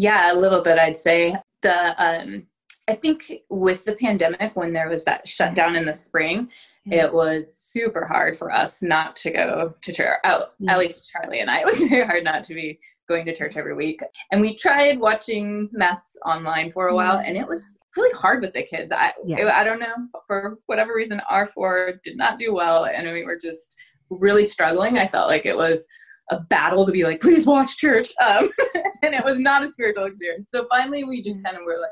Yeah, 0.00 0.32
a 0.32 0.34
little 0.34 0.62
bit, 0.62 0.78
I'd 0.78 0.96
say. 0.96 1.36
The, 1.60 1.94
um, 2.02 2.46
I 2.88 2.94
think 2.94 3.30
with 3.50 3.84
the 3.84 3.92
pandemic, 3.92 4.56
when 4.56 4.72
there 4.72 4.88
was 4.88 5.04
that 5.04 5.28
shutdown 5.28 5.76
in 5.76 5.84
the 5.84 5.92
spring, 5.92 6.48
yeah. 6.86 7.04
it 7.04 7.12
was 7.12 7.54
super 7.54 8.06
hard 8.06 8.34
for 8.34 8.50
us 8.50 8.82
not 8.82 9.14
to 9.16 9.30
go 9.30 9.74
to 9.82 9.92
church. 9.92 10.18
Oh, 10.24 10.46
yeah. 10.58 10.72
At 10.72 10.78
least 10.78 11.12
Charlie 11.12 11.40
and 11.40 11.50
I, 11.50 11.58
it 11.60 11.66
was 11.66 11.82
very 11.82 12.06
hard 12.06 12.24
not 12.24 12.44
to 12.44 12.54
be 12.54 12.80
going 13.10 13.26
to 13.26 13.34
church 13.34 13.58
every 13.58 13.74
week. 13.74 14.00
And 14.32 14.40
we 14.40 14.56
tried 14.56 14.98
watching 14.98 15.68
Mass 15.70 16.16
online 16.24 16.72
for 16.72 16.88
a 16.88 16.94
while, 16.94 17.18
and 17.18 17.36
it 17.36 17.46
was 17.46 17.78
really 17.94 18.16
hard 18.16 18.40
with 18.40 18.54
the 18.54 18.62
kids. 18.62 18.90
I, 18.96 19.12
yeah. 19.26 19.52
I 19.54 19.64
don't 19.64 19.80
know, 19.80 19.94
for 20.26 20.60
whatever 20.64 20.94
reason, 20.94 21.20
R4 21.30 22.00
did 22.02 22.16
not 22.16 22.38
do 22.38 22.54
well, 22.54 22.86
and 22.86 23.06
we 23.12 23.26
were 23.26 23.38
just 23.38 23.76
really 24.08 24.46
struggling. 24.46 24.96
I 24.96 25.06
felt 25.06 25.28
like 25.28 25.44
it 25.44 25.56
was 25.58 25.86
a 26.30 26.40
battle 26.40 26.86
to 26.86 26.92
be 26.92 27.04
like, 27.04 27.20
please 27.20 27.46
watch 27.46 27.76
church. 27.76 28.08
Um, 28.22 28.48
and 29.02 29.14
it 29.14 29.24
was 29.24 29.38
not 29.38 29.62
a 29.62 29.68
spiritual 29.68 30.04
experience. 30.04 30.50
So 30.50 30.66
finally, 30.70 31.04
we 31.04 31.22
just 31.22 31.44
kind 31.44 31.56
of 31.56 31.64
were 31.64 31.78
like, 31.80 31.90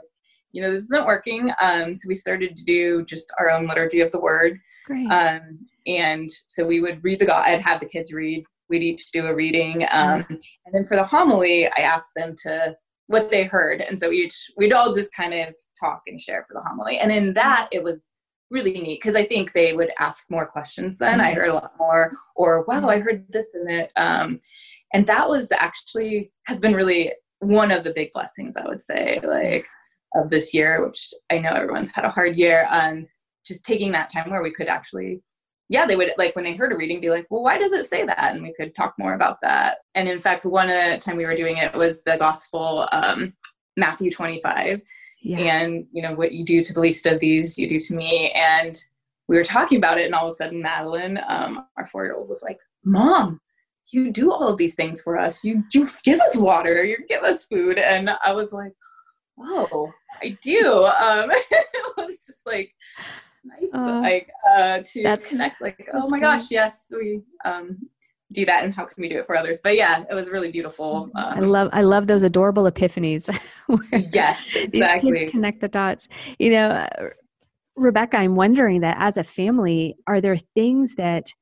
you 0.52 0.62
know, 0.62 0.70
this 0.70 0.84
isn't 0.84 1.06
working. 1.06 1.52
Um, 1.62 1.94
so 1.94 2.08
we 2.08 2.14
started 2.14 2.56
to 2.56 2.64
do 2.64 3.04
just 3.04 3.32
our 3.38 3.50
own 3.50 3.66
liturgy 3.66 4.00
of 4.00 4.12
the 4.12 4.20
word. 4.20 4.58
Great. 4.86 5.10
Um, 5.10 5.58
and 5.86 6.30
so 6.46 6.66
we 6.66 6.80
would 6.80 7.04
read 7.04 7.18
the 7.18 7.26
God, 7.26 7.44
I'd 7.46 7.60
have 7.60 7.80
the 7.80 7.86
kids 7.86 8.12
read 8.12 8.44
we'd 8.68 8.82
each 8.82 9.10
do 9.12 9.26
a 9.26 9.34
reading. 9.34 9.82
Um, 9.90 10.22
mm-hmm. 10.22 10.34
And 10.34 10.74
then 10.74 10.86
for 10.86 10.96
the 10.96 11.04
homily, 11.04 11.66
I 11.66 11.80
asked 11.82 12.12
them 12.16 12.34
to 12.44 12.76
what 13.06 13.30
they 13.30 13.44
heard. 13.44 13.80
And 13.80 13.98
so 13.98 14.12
each, 14.12 14.50
we'd 14.56 14.72
all 14.72 14.92
just 14.92 15.12
kind 15.14 15.32
of 15.34 15.56
talk 15.82 16.02
and 16.06 16.20
share 16.20 16.44
for 16.46 16.54
the 16.54 16.68
homily. 16.68 16.98
And 16.98 17.10
in 17.10 17.32
that, 17.34 17.68
it 17.72 17.82
was 17.82 17.98
really 18.50 18.72
neat 18.72 19.00
because 19.00 19.14
I 19.14 19.24
think 19.24 19.52
they 19.52 19.72
would 19.72 19.90
ask 19.98 20.30
more 20.30 20.46
questions 20.46 20.98
then. 20.98 21.20
I 21.20 21.30
mm-hmm. 21.30 21.40
heard 21.40 21.50
a 21.50 21.54
lot 21.54 21.72
more, 21.78 22.12
or 22.36 22.64
wow, 22.64 22.88
I 22.88 22.98
heard 22.98 23.24
this 23.28 23.48
and 23.54 23.70
it. 23.70 23.92
Um, 23.96 24.40
and 24.94 25.06
that 25.06 25.28
was 25.28 25.52
actually 25.52 26.32
has 26.46 26.60
been 26.60 26.74
really 26.74 27.12
one 27.40 27.70
of 27.70 27.84
the 27.84 27.92
big 27.92 28.12
blessings, 28.12 28.56
I 28.56 28.66
would 28.66 28.80
say, 28.80 29.20
like 29.22 29.66
of 30.14 30.30
this 30.30 30.54
year, 30.54 30.84
which 30.84 31.12
I 31.30 31.38
know 31.38 31.50
everyone's 31.50 31.90
had 31.90 32.04
a 32.04 32.10
hard 32.10 32.36
year. 32.36 32.66
Um, 32.70 33.06
just 33.46 33.64
taking 33.64 33.92
that 33.92 34.10
time 34.10 34.30
where 34.30 34.42
we 34.42 34.50
could 34.50 34.68
actually 34.68 35.22
yeah, 35.70 35.84
they 35.84 35.96
would 35.96 36.12
like 36.16 36.34
when 36.34 36.44
they 36.44 36.54
heard 36.54 36.72
a 36.72 36.76
reading 36.76 37.00
be 37.00 37.10
like, 37.10 37.26
well, 37.30 37.42
why 37.42 37.58
does 37.58 37.72
it 37.72 37.86
say 37.86 38.04
that? 38.04 38.32
And 38.34 38.42
we 38.42 38.54
could 38.54 38.74
talk 38.74 38.94
more 38.98 39.14
about 39.14 39.38
that. 39.42 39.78
And 39.94 40.08
in 40.08 40.18
fact, 40.18 40.46
one 40.46 40.70
uh, 40.70 40.96
time 40.98 41.16
we 41.16 41.26
were 41.26 41.34
doing 41.34 41.58
it 41.58 41.74
was 41.74 42.02
the 42.04 42.16
gospel, 42.16 42.88
um, 42.90 43.34
Matthew 43.76 44.10
25. 44.10 44.80
Yeah. 45.20 45.38
And, 45.38 45.86
you 45.92 46.02
know, 46.02 46.14
what 46.14 46.32
you 46.32 46.44
do 46.44 46.62
to 46.62 46.72
the 46.72 46.80
least 46.80 47.06
of 47.06 47.20
these, 47.20 47.58
you 47.58 47.68
do 47.68 47.80
to 47.80 47.94
me. 47.94 48.30
And 48.32 48.82
we 49.26 49.36
were 49.36 49.44
talking 49.44 49.78
about 49.78 49.98
it. 49.98 50.06
And 50.06 50.14
all 50.14 50.26
of 50.26 50.32
a 50.32 50.36
sudden, 50.36 50.62
Madeline, 50.62 51.18
um, 51.28 51.66
our 51.76 51.86
four 51.86 52.04
year 52.04 52.14
old, 52.14 52.28
was 52.28 52.42
like, 52.42 52.58
Mom, 52.84 53.40
you 53.90 54.10
do 54.10 54.32
all 54.32 54.48
of 54.48 54.58
these 54.58 54.74
things 54.74 55.00
for 55.00 55.18
us. 55.18 55.44
You, 55.44 55.64
you 55.72 55.88
give 56.04 56.20
us 56.20 56.36
water, 56.36 56.84
you 56.84 56.98
give 57.08 57.22
us 57.22 57.44
food. 57.44 57.78
And 57.78 58.10
I 58.24 58.32
was 58.32 58.52
like, 58.52 58.72
Whoa, 59.36 59.92
I 60.20 60.36
do. 60.42 60.84
Um, 60.84 61.30
it 61.50 61.96
was 61.96 62.26
just 62.26 62.44
like, 62.44 62.72
nice 63.44 63.70
uh, 63.72 64.00
like 64.00 64.30
uh 64.50 64.80
to 64.84 65.02
that's, 65.02 65.28
connect 65.28 65.60
like 65.60 65.88
oh 65.94 66.08
my 66.08 66.18
gosh 66.18 66.50
yes 66.50 66.86
we 66.90 67.22
um 67.44 67.78
do 68.32 68.44
that 68.44 68.64
and 68.64 68.74
how 68.74 68.84
can 68.84 69.00
we 69.00 69.08
do 69.08 69.18
it 69.18 69.26
for 69.26 69.36
others? 69.36 69.60
But 69.62 69.76
yeah 69.76 70.04
it 70.10 70.14
was 70.14 70.28
really 70.30 70.50
beautiful 70.50 71.10
um, 71.14 71.24
i 71.24 71.40
love 71.40 71.70
i 71.72 71.82
love 71.82 72.06
those 72.06 72.22
adorable 72.22 72.64
epiphanies. 72.64 73.28
Yes 74.12 74.48
exactly 74.54 75.12
these 75.12 75.20
kids 75.20 75.30
connect 75.32 75.60
the 75.60 75.68
dots. 75.68 76.08
You 76.38 76.50
know 76.50 76.68
uh, 76.68 77.08
rebecca 77.76 78.16
i'm 78.16 78.34
wondering 78.34 78.80
that 78.80 78.96
as 78.98 79.16
a 79.16 79.24
family 79.24 79.94
are 80.06 80.20
there 80.20 80.36
things 80.36 80.94
that 80.96 81.32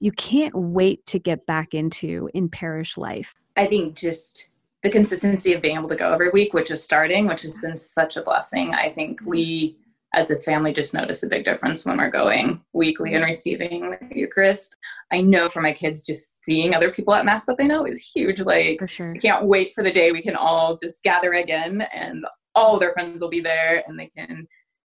you 0.00 0.12
can't 0.12 0.54
wait 0.54 1.06
to 1.06 1.18
get 1.18 1.46
back 1.46 1.72
into 1.72 2.28
in 2.34 2.48
parish 2.48 2.96
life? 2.98 3.34
I 3.56 3.66
think 3.66 3.96
just 3.96 4.50
the 4.82 4.90
consistency 4.90 5.54
of 5.54 5.62
being 5.62 5.76
able 5.76 5.88
to 5.88 5.96
go 5.96 6.12
every 6.12 6.28
week 6.30 6.52
which 6.52 6.70
is 6.70 6.82
starting 6.82 7.26
which 7.26 7.42
has 7.42 7.58
been 7.58 7.76
such 7.76 8.16
a 8.16 8.22
blessing. 8.22 8.74
I 8.74 8.90
think 8.90 9.20
we 9.24 9.78
as 10.14 10.30
a 10.30 10.38
family 10.38 10.72
just 10.72 10.94
notice 10.94 11.22
a 11.22 11.28
big 11.28 11.44
difference 11.44 11.84
when 11.84 11.98
we're 11.98 12.10
going 12.10 12.62
weekly 12.72 13.14
and 13.14 13.24
receiving 13.24 13.90
the 13.90 14.18
Eucharist. 14.18 14.76
I 15.10 15.20
know 15.20 15.48
for 15.48 15.60
my 15.60 15.72
kids, 15.72 16.06
just 16.06 16.44
seeing 16.44 16.74
other 16.74 16.90
people 16.90 17.14
at 17.14 17.24
Mass 17.24 17.44
that 17.46 17.58
they 17.58 17.66
know 17.66 17.86
is 17.86 18.10
huge. 18.14 18.40
Like, 18.40 18.78
for 18.78 18.88
sure. 18.88 19.14
I 19.14 19.18
can't 19.18 19.46
wait 19.46 19.72
for 19.74 19.82
the 19.82 19.90
day 19.90 20.12
we 20.12 20.22
can 20.22 20.36
all 20.36 20.76
just 20.76 21.02
gather 21.02 21.34
again 21.34 21.86
and 21.92 22.24
all 22.54 22.78
their 22.78 22.92
friends 22.92 23.20
will 23.20 23.28
be 23.28 23.40
there 23.40 23.82
and 23.86 23.98
they 23.98 24.06
can, 24.06 24.46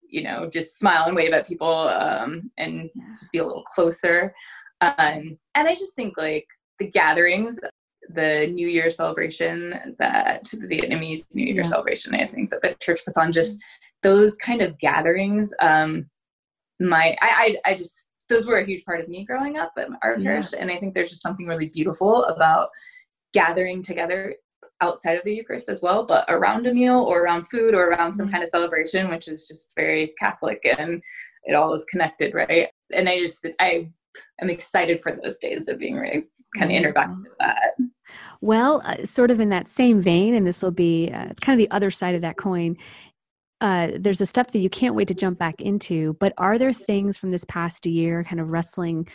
you 0.08 0.22
know, 0.22 0.48
just 0.48 0.78
smile 0.78 1.04
and 1.06 1.16
wave 1.16 1.32
at 1.32 1.46
people 1.46 1.88
um, 1.88 2.50
and 2.56 2.88
just 3.18 3.32
be 3.32 3.38
a 3.38 3.46
little 3.46 3.64
closer. 3.64 4.34
Um, 4.80 5.36
and 5.54 5.68
I 5.68 5.74
just 5.74 5.94
think 5.94 6.16
like 6.16 6.46
the 6.78 6.88
gatherings, 6.88 7.60
the 8.08 8.46
New 8.48 8.68
Year 8.68 8.90
celebration, 8.90 9.94
that 9.98 10.44
the 10.44 10.66
Vietnamese 10.66 11.34
New 11.34 11.44
Year 11.44 11.62
yeah. 11.62 11.68
celebration, 11.68 12.14
I 12.14 12.26
think 12.26 12.50
that 12.50 12.62
the 12.62 12.74
church 12.80 13.04
puts 13.04 13.18
on 13.18 13.32
just 13.32 13.58
those 14.02 14.36
kind 14.36 14.62
of 14.62 14.78
gatherings 14.78 15.52
um 15.60 16.08
my 16.80 17.16
I, 17.20 17.56
I 17.64 17.70
i 17.70 17.74
just 17.74 18.08
those 18.28 18.46
were 18.46 18.58
a 18.58 18.64
huge 18.64 18.84
part 18.84 19.00
of 19.00 19.08
me 19.08 19.24
growing 19.24 19.58
up 19.58 19.72
at 19.76 19.88
our 20.02 20.18
yeah. 20.18 20.30
parish 20.30 20.52
and 20.58 20.70
i 20.70 20.76
think 20.76 20.94
there's 20.94 21.10
just 21.10 21.22
something 21.22 21.46
really 21.46 21.68
beautiful 21.68 22.24
about 22.24 22.68
gathering 23.34 23.82
together 23.82 24.34
outside 24.80 25.16
of 25.16 25.24
the 25.24 25.34
eucharist 25.34 25.68
as 25.68 25.82
well 25.82 26.04
but 26.04 26.24
around 26.28 26.66
a 26.66 26.72
meal 26.72 27.00
or 27.00 27.22
around 27.22 27.44
food 27.48 27.74
or 27.74 27.88
around 27.88 28.12
some 28.12 28.26
mm-hmm. 28.26 28.34
kind 28.34 28.42
of 28.44 28.48
celebration 28.48 29.10
which 29.10 29.26
is 29.26 29.48
just 29.48 29.72
very 29.76 30.14
catholic 30.18 30.60
and 30.78 31.02
it 31.44 31.54
all 31.54 31.74
is 31.74 31.84
connected 31.86 32.34
right 32.34 32.68
and 32.92 33.08
i 33.08 33.18
just 33.18 33.44
i 33.58 33.88
am 34.40 34.50
excited 34.50 35.02
for 35.02 35.18
those 35.22 35.38
days 35.38 35.68
of 35.68 35.78
being 35.78 35.96
really 35.96 36.24
kind 36.56 36.86
of 36.86 36.94
back 36.94 37.08
to 37.08 37.30
that 37.40 37.72
well 38.40 38.80
uh, 38.84 39.04
sort 39.04 39.30
of 39.30 39.40
in 39.40 39.50
that 39.50 39.68
same 39.68 40.00
vein 40.00 40.34
and 40.34 40.46
this 40.46 40.62
will 40.62 40.70
be 40.70 41.10
uh, 41.12 41.26
it's 41.30 41.40
kind 41.40 41.60
of 41.60 41.64
the 41.64 41.74
other 41.74 41.90
side 41.90 42.14
of 42.14 42.22
that 42.22 42.36
coin 42.36 42.76
uh, 43.60 43.88
there's 43.98 44.20
a 44.20 44.26
stuff 44.26 44.52
that 44.52 44.60
you 44.60 44.70
can't 44.70 44.94
wait 44.94 45.08
to 45.08 45.14
jump 45.14 45.38
back 45.38 45.60
into. 45.60 46.16
But 46.20 46.32
are 46.38 46.58
there 46.58 46.72
things 46.72 47.16
from 47.16 47.30
this 47.30 47.44
past 47.44 47.86
year, 47.86 48.24
kind 48.24 48.40
of 48.40 48.50
wrestling 48.50 49.08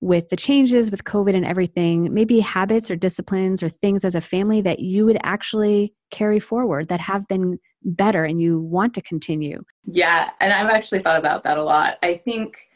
with 0.00 0.28
the 0.28 0.36
changes 0.36 0.90
with 0.90 1.04
COVID 1.04 1.34
and 1.34 1.44
everything, 1.44 2.14
maybe 2.14 2.38
habits 2.38 2.90
or 2.90 2.96
disciplines 2.96 3.62
or 3.62 3.68
things 3.68 4.04
as 4.04 4.14
a 4.14 4.20
family 4.20 4.60
that 4.60 4.78
you 4.78 5.04
would 5.04 5.18
actually 5.24 5.92
carry 6.12 6.38
forward 6.38 6.88
that 6.88 7.00
have 7.00 7.26
been 7.26 7.58
better 7.82 8.24
and 8.24 8.40
you 8.40 8.60
want 8.60 8.94
to 8.94 9.02
continue? 9.02 9.60
Yeah, 9.84 10.30
and 10.40 10.52
I've 10.52 10.68
actually 10.68 11.00
thought 11.00 11.18
about 11.18 11.42
that 11.42 11.58
a 11.58 11.62
lot. 11.62 11.98
I 12.04 12.14
think 12.24 12.68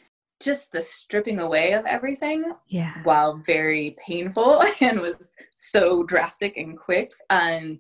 just 0.43 0.73
the 0.73 0.81
stripping 0.81 1.39
away 1.39 1.73
of 1.73 1.85
everything 1.87 2.53
yeah 2.69 3.03
while 3.05 3.41
very 3.47 3.97
painful 3.99 4.63
and 4.81 5.01
was 5.01 5.31
so 5.55 6.03
drastic 6.03 6.57
and 6.57 6.79
quick 6.79 7.11
um 7.31 7.79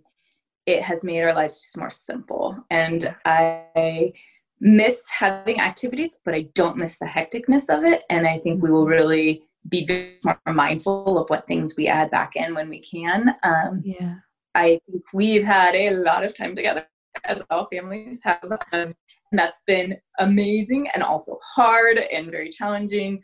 it 0.66 0.82
has 0.82 1.04
made 1.04 1.22
our 1.22 1.34
lives 1.34 1.60
just 1.60 1.76
more 1.76 1.90
simple. 1.90 2.56
And 2.70 3.14
I 3.24 4.12
miss 4.60 5.08
having 5.10 5.60
activities, 5.60 6.18
but 6.24 6.34
I 6.34 6.42
don't 6.54 6.76
miss 6.76 6.98
the 6.98 7.06
hecticness 7.06 7.68
of 7.68 7.84
it. 7.84 8.04
And 8.10 8.26
I 8.26 8.38
think 8.38 8.62
we 8.62 8.70
will 8.70 8.86
really 8.86 9.42
be 9.68 10.18
more 10.24 10.38
mindful 10.46 11.18
of 11.18 11.28
what 11.30 11.46
things 11.46 11.74
we 11.76 11.88
add 11.88 12.10
back 12.10 12.32
in 12.36 12.54
when 12.54 12.68
we 12.68 12.80
can. 12.80 13.34
Um, 13.42 13.82
yeah. 13.84 14.16
I 14.54 14.80
think 14.88 15.02
we've 15.12 15.44
had 15.44 15.74
a 15.74 15.96
lot 15.96 16.24
of 16.24 16.36
time 16.36 16.54
together 16.54 16.86
as 17.24 17.42
all 17.50 17.66
families 17.66 18.20
have. 18.22 18.44
Um, 18.72 18.94
and 19.32 19.38
that's 19.38 19.62
been 19.66 19.96
amazing 20.18 20.88
and 20.94 21.02
also 21.02 21.38
hard 21.42 21.98
and 22.12 22.30
very 22.30 22.50
challenging. 22.50 23.20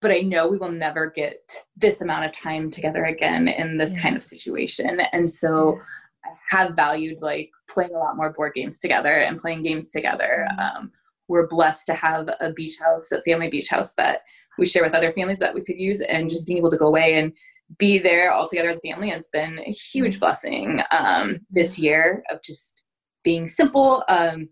But 0.00 0.12
I 0.12 0.20
know 0.20 0.46
we 0.46 0.58
will 0.58 0.70
never 0.70 1.10
get 1.10 1.40
this 1.76 2.02
amount 2.02 2.26
of 2.26 2.32
time 2.32 2.70
together 2.70 3.06
again 3.06 3.48
in 3.48 3.78
this 3.78 3.94
yeah. 3.94 4.02
kind 4.02 4.16
of 4.16 4.22
situation. 4.22 5.00
And 5.12 5.28
so 5.28 5.80
I 6.24 6.28
have 6.56 6.76
valued 6.76 7.20
like 7.20 7.50
playing 7.68 7.94
a 7.94 7.98
lot 7.98 8.16
more 8.16 8.32
board 8.32 8.52
games 8.54 8.78
together 8.78 9.12
and 9.12 9.40
playing 9.40 9.62
games 9.62 9.90
together. 9.90 10.46
Mm-hmm. 10.52 10.78
Um, 10.78 10.92
we're 11.28 11.48
blessed 11.48 11.86
to 11.86 11.94
have 11.94 12.28
a 12.40 12.52
beach 12.52 12.76
house, 12.78 13.10
a 13.10 13.22
family 13.22 13.48
beach 13.48 13.68
house 13.68 13.94
that 13.94 14.20
we 14.58 14.66
share 14.66 14.84
with 14.84 14.94
other 14.94 15.10
families 15.10 15.38
that 15.38 15.54
we 15.54 15.62
could 15.62 15.78
use, 15.78 16.00
and 16.00 16.30
just 16.30 16.46
being 16.46 16.58
able 16.58 16.70
to 16.70 16.76
go 16.76 16.86
away 16.86 17.14
and 17.14 17.32
be 17.78 17.98
there 17.98 18.32
all 18.32 18.48
together 18.48 18.70
as 18.70 18.78
a 18.78 18.80
family 18.80 19.10
has 19.10 19.28
been 19.28 19.58
a 19.60 19.70
huge 19.70 20.14
mm-hmm. 20.14 20.20
blessing 20.20 20.80
um, 20.90 21.38
this 21.50 21.78
year 21.78 22.22
of 22.30 22.42
just 22.42 22.84
being 23.24 23.46
simple 23.46 24.04
um, 24.08 24.48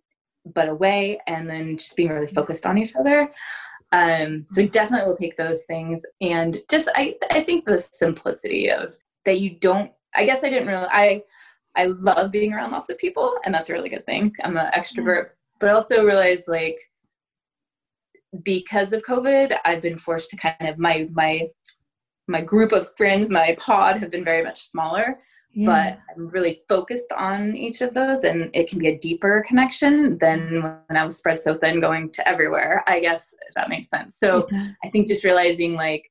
but 0.54 0.68
away 0.68 1.18
and 1.26 1.48
then 1.48 1.76
just 1.76 1.96
being 1.96 2.10
really 2.10 2.26
focused 2.26 2.66
on 2.66 2.78
each 2.78 2.94
other. 2.94 3.32
Um, 3.92 4.44
so 4.48 4.66
definitely 4.66 5.06
will 5.06 5.16
take 5.16 5.36
those 5.36 5.62
things 5.64 6.04
and 6.20 6.58
just 6.68 6.88
I 6.96 7.16
I 7.30 7.40
think 7.40 7.64
the 7.64 7.78
simplicity 7.78 8.68
of 8.70 8.96
that 9.24 9.38
you 9.38 9.50
don't 9.60 9.92
I 10.14 10.24
guess 10.24 10.42
I 10.42 10.50
didn't 10.50 10.68
really 10.68 10.86
I 10.90 11.22
I 11.76 11.86
love 11.86 12.30
being 12.32 12.52
around 12.52 12.72
lots 12.72 12.90
of 12.90 12.98
people, 12.98 13.38
and 13.44 13.54
that's 13.54 13.68
a 13.68 13.72
really 13.72 13.90
good 13.90 14.06
thing. 14.06 14.32
I'm 14.42 14.56
an 14.56 14.72
extrovert, 14.72 15.30
but 15.60 15.68
I 15.68 15.72
also 15.72 16.04
realized 16.04 16.48
like 16.48 16.78
because 18.42 18.92
of 18.92 19.02
COVID, 19.02 19.56
I've 19.64 19.82
been 19.82 19.98
forced 19.98 20.30
to 20.30 20.36
kind 20.36 20.56
of 20.62 20.78
my 20.78 21.08
my 21.12 21.48
my 22.28 22.40
group 22.40 22.72
of 22.72 22.88
friends, 22.96 23.30
my 23.30 23.54
pod 23.58 23.98
have 23.98 24.10
been 24.10 24.24
very 24.24 24.42
much 24.42 24.62
smaller. 24.62 25.20
Yeah. 25.58 25.66
But 25.66 26.14
I'm 26.14 26.28
really 26.28 26.60
focused 26.68 27.12
on 27.12 27.56
each 27.56 27.80
of 27.80 27.94
those, 27.94 28.24
and 28.24 28.50
it 28.52 28.68
can 28.68 28.78
be 28.78 28.88
a 28.88 28.98
deeper 28.98 29.42
connection 29.48 30.18
than 30.18 30.62
when 30.62 30.96
I 30.98 31.02
was 31.02 31.16
spread 31.16 31.40
so 31.40 31.56
thin, 31.56 31.80
going 31.80 32.12
to 32.12 32.28
everywhere. 32.28 32.84
I 32.86 33.00
guess 33.00 33.34
if 33.48 33.54
that 33.54 33.70
makes 33.70 33.88
sense. 33.88 34.18
So 34.18 34.46
yeah. 34.52 34.72
I 34.84 34.90
think 34.90 35.08
just 35.08 35.24
realizing 35.24 35.72
like 35.72 36.10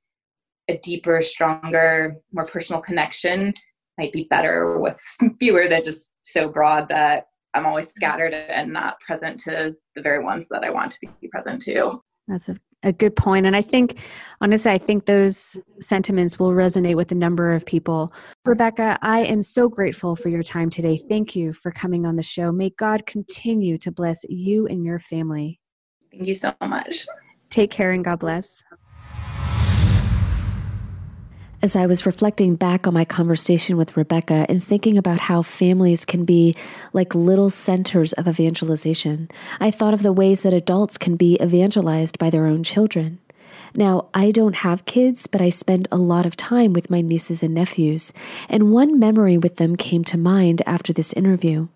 a 0.68 0.78
deeper, 0.80 1.22
stronger, 1.22 2.16
more 2.34 2.48
personal 2.48 2.82
connection 2.82 3.54
might 4.00 4.12
be 4.12 4.24
better 4.32 4.80
with 4.80 5.00
fewer 5.40 5.68
than 5.68 5.84
just 5.84 6.12
so 6.24 6.50
broad 6.50 6.88
that 6.88 7.28
I'm 7.54 7.68
always 7.68 7.90
scattered 7.90 8.34
and 8.34 8.74
not 8.74 9.00
present 9.00 9.40
to 9.42 9.76
the 9.94 10.02
very 10.02 10.24
ones 10.24 10.50
that 10.50 10.64
I 10.64 10.72
want 10.72 10.92
to 10.94 10.98
be 11.22 11.28
present 11.28 11.62
to. 11.64 12.02
That's 12.28 12.50
a, 12.50 12.58
a 12.86 12.94
good 12.94 13.16
point. 13.16 13.46
And 13.46 13.56
I 13.56 13.62
think, 13.62 14.00
honestly, 14.40 14.72
I 14.72 14.78
think 14.78 15.06
those 15.06 15.60
sentiments 15.82 16.40
will 16.40 16.52
resonate 16.52 16.96
with 16.96 17.12
a 17.12 17.16
number 17.16 17.54
of 17.54 17.66
people. 17.66 18.14
Rebecca, 18.46 18.98
I 19.02 19.24
am 19.26 19.42
so 19.42 19.68
grateful 19.68 20.16
for 20.16 20.30
your 20.30 20.44
time 20.44 20.70
today. 20.70 20.98
Thank 20.98 21.36
you 21.36 21.52
for 21.52 21.72
coming 21.72 22.06
on 22.06 22.16
the 22.16 22.24
show. 22.24 22.52
May 22.52 22.70
God 22.70 23.06
continue 23.06 23.78
to 23.80 23.92
bless 23.92 24.24
you 24.30 24.68
and 24.68 24.86
your 24.86 25.00
family. 25.00 25.60
Thank 26.12 26.28
you 26.28 26.34
so 26.34 26.54
much. 26.62 27.08
Take 27.50 27.72
care 27.72 27.92
and 27.92 28.06
God 28.06 28.20
bless. 28.20 28.64
As 31.66 31.76
I 31.76 31.88
was 31.88 32.06
reflecting 32.06 32.54
back 32.56 32.86
on 32.86 32.94
my 32.94 33.06
conversation 33.06 33.76
with 33.76 33.98
Rebecca 33.98 34.46
and 34.48 34.64
thinking 34.64 35.00
about 35.00 35.20
how 35.22 35.42
families 35.42 36.06
can 36.06 36.24
be 36.24 36.56
like 36.94 37.16
little 37.16 37.50
centers 37.50 38.14
of 38.14 38.28
evangelization, 38.28 39.32
I 39.60 39.72
thought 39.72 39.96
of 39.96 40.04
the 40.04 40.14
ways 40.14 40.44
that 40.44 40.54
adults 40.54 41.00
can 41.00 41.16
be 41.16 41.40
evangelized 41.42 42.20
by 42.20 42.30
their 42.30 42.46
own 42.46 42.62
children. 42.62 43.18
Now, 43.74 44.10
I 44.14 44.30
don't 44.30 44.58
have 44.58 44.86
kids, 44.86 45.26
but 45.26 45.42
I 45.42 45.50
spend 45.50 45.88
a 45.92 45.98
lot 45.98 46.28
of 46.28 46.38
time 46.38 46.72
with 46.72 46.92
my 46.92 47.02
nieces 47.02 47.42
and 47.42 47.56
nephews, 47.56 48.14
and 48.48 48.72
one 48.72 49.00
memory 49.00 49.40
with 49.40 49.56
them 49.56 49.76
came 49.76 50.04
to 50.04 50.20
mind 50.20 50.62
after 50.68 50.94
this 50.94 51.14
interview. 51.14 51.68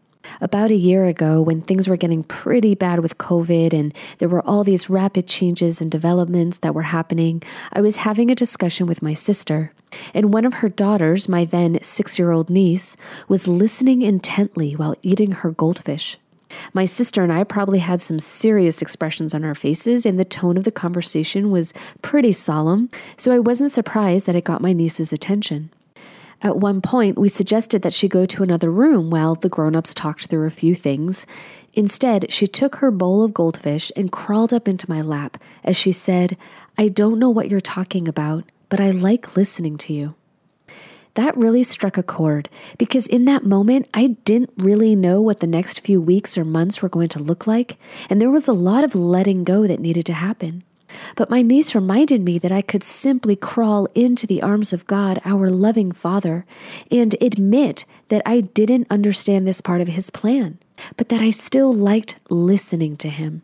About 0.41 0.71
a 0.71 0.75
year 0.75 1.05
ago, 1.05 1.41
when 1.41 1.61
things 1.61 1.87
were 1.87 1.97
getting 1.97 2.23
pretty 2.23 2.75
bad 2.75 2.99
with 2.99 3.17
COVID 3.17 3.73
and 3.73 3.93
there 4.19 4.29
were 4.29 4.45
all 4.45 4.63
these 4.63 4.89
rapid 4.89 5.27
changes 5.27 5.81
and 5.81 5.91
developments 5.91 6.59
that 6.59 6.73
were 6.73 6.83
happening, 6.83 7.43
I 7.73 7.81
was 7.81 7.97
having 7.97 8.31
a 8.31 8.35
discussion 8.35 8.87
with 8.87 9.01
my 9.01 9.13
sister. 9.13 9.73
And 10.13 10.33
one 10.33 10.45
of 10.45 10.55
her 10.55 10.69
daughters, 10.69 11.27
my 11.27 11.45
then 11.45 11.79
six 11.81 12.19
year 12.19 12.31
old 12.31 12.49
niece, 12.49 12.95
was 13.27 13.47
listening 13.47 14.01
intently 14.01 14.73
while 14.73 14.95
eating 15.01 15.31
her 15.31 15.51
goldfish. 15.51 16.17
My 16.73 16.85
sister 16.85 17.23
and 17.23 17.31
I 17.31 17.43
probably 17.43 17.79
had 17.79 18.01
some 18.01 18.19
serious 18.19 18.81
expressions 18.81 19.33
on 19.33 19.43
our 19.43 19.55
faces, 19.55 20.05
and 20.05 20.19
the 20.19 20.25
tone 20.25 20.57
of 20.57 20.63
the 20.63 20.71
conversation 20.71 21.51
was 21.51 21.73
pretty 22.01 22.31
solemn, 22.31 22.89
so 23.17 23.31
I 23.31 23.39
wasn't 23.39 23.71
surprised 23.71 24.25
that 24.25 24.35
it 24.35 24.45
got 24.45 24.61
my 24.61 24.73
niece's 24.73 25.13
attention. 25.13 25.69
At 26.41 26.57
one 26.57 26.81
point, 26.81 27.17
we 27.17 27.27
suggested 27.27 27.81
that 27.81 27.93
she 27.93 28.07
go 28.07 28.25
to 28.25 28.43
another 28.43 28.71
room 28.71 29.09
while 29.09 29.35
the 29.35 29.49
grown 29.49 29.75
ups 29.75 29.93
talked 29.93 30.27
through 30.27 30.47
a 30.47 30.51
few 30.51 30.73
things. 30.73 31.25
Instead, 31.73 32.31
she 32.31 32.47
took 32.47 32.77
her 32.77 32.91
bowl 32.91 33.23
of 33.23 33.33
goldfish 33.33 33.91
and 33.95 34.11
crawled 34.11 34.53
up 34.53 34.67
into 34.67 34.89
my 34.89 35.01
lap 35.01 35.37
as 35.63 35.75
she 35.75 35.91
said, 35.91 36.37
I 36.77 36.87
don't 36.87 37.19
know 37.19 37.29
what 37.29 37.49
you're 37.49 37.59
talking 37.59 38.07
about, 38.07 38.45
but 38.69 38.79
I 38.79 38.91
like 38.91 39.35
listening 39.35 39.77
to 39.79 39.93
you. 39.93 40.15
That 41.15 41.35
really 41.35 41.63
struck 41.63 41.97
a 41.97 42.03
chord 42.03 42.47
because 42.77 43.05
in 43.05 43.25
that 43.25 43.45
moment, 43.45 43.89
I 43.93 44.15
didn't 44.23 44.51
really 44.55 44.95
know 44.95 45.21
what 45.21 45.41
the 45.41 45.47
next 45.47 45.81
few 45.81 45.99
weeks 45.99 46.37
or 46.37 46.45
months 46.45 46.81
were 46.81 46.87
going 46.89 47.09
to 47.09 47.19
look 47.19 47.45
like, 47.45 47.77
and 48.09 48.21
there 48.21 48.29
was 48.29 48.47
a 48.47 48.53
lot 48.53 48.85
of 48.85 48.95
letting 48.95 49.43
go 49.43 49.67
that 49.67 49.81
needed 49.81 50.05
to 50.05 50.13
happen. 50.13 50.63
But 51.15 51.29
my 51.29 51.41
niece 51.41 51.75
reminded 51.75 52.21
me 52.21 52.37
that 52.39 52.51
I 52.51 52.61
could 52.61 52.83
simply 52.83 53.35
crawl 53.35 53.87
into 53.95 54.25
the 54.25 54.41
arms 54.41 54.73
of 54.73 54.87
God, 54.87 55.21
our 55.25 55.49
loving 55.49 55.91
Father, 55.91 56.45
and 56.91 57.15
admit 57.21 57.85
that 58.09 58.21
I 58.25 58.41
didn't 58.41 58.87
understand 58.89 59.47
this 59.47 59.61
part 59.61 59.81
of 59.81 59.87
His 59.87 60.09
plan, 60.09 60.59
but 60.97 61.09
that 61.09 61.21
I 61.21 61.29
still 61.29 61.73
liked 61.73 62.15
listening 62.29 62.97
to 62.97 63.09
Him. 63.09 63.43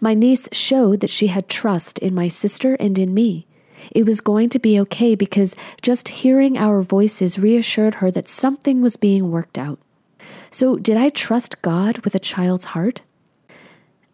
My 0.00 0.14
niece 0.14 0.48
showed 0.52 1.00
that 1.00 1.10
she 1.10 1.26
had 1.28 1.48
trust 1.48 1.98
in 1.98 2.14
my 2.14 2.28
sister 2.28 2.74
and 2.76 2.98
in 2.98 3.12
me. 3.12 3.46
It 3.90 4.06
was 4.06 4.20
going 4.20 4.48
to 4.50 4.58
be 4.58 4.80
okay 4.80 5.14
because 5.14 5.54
just 5.82 6.08
hearing 6.08 6.56
our 6.56 6.82
voices 6.82 7.38
reassured 7.38 7.96
her 7.96 8.10
that 8.10 8.28
something 8.28 8.80
was 8.80 8.96
being 8.96 9.30
worked 9.30 9.58
out. 9.58 9.78
So, 10.50 10.76
did 10.76 10.96
I 10.96 11.10
trust 11.10 11.60
God 11.62 11.98
with 11.98 12.14
a 12.14 12.18
child's 12.18 12.66
heart? 12.66 13.02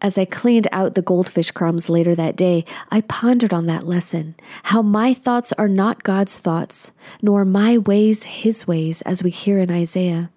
As 0.03 0.17
I 0.17 0.25
cleaned 0.25 0.67
out 0.73 0.95
the 0.95 1.01
goldfish 1.01 1.51
crumbs 1.51 1.87
later 1.87 2.13
that 2.13 2.35
day, 2.35 2.65
I 2.91 2.99
pondered 2.99 3.53
on 3.53 3.67
that 3.67 3.87
lesson 3.87 4.35
how 4.63 4.81
my 4.81 5.13
thoughts 5.13 5.53
are 5.53 5.69
not 5.69 6.03
God's 6.03 6.37
thoughts, 6.37 6.91
nor 7.21 7.45
my 7.45 7.77
ways 7.77 8.23
his 8.23 8.67
ways, 8.67 9.01
as 9.03 9.23
we 9.23 9.29
hear 9.29 9.59
in 9.59 9.71
Isaiah. 9.71 10.29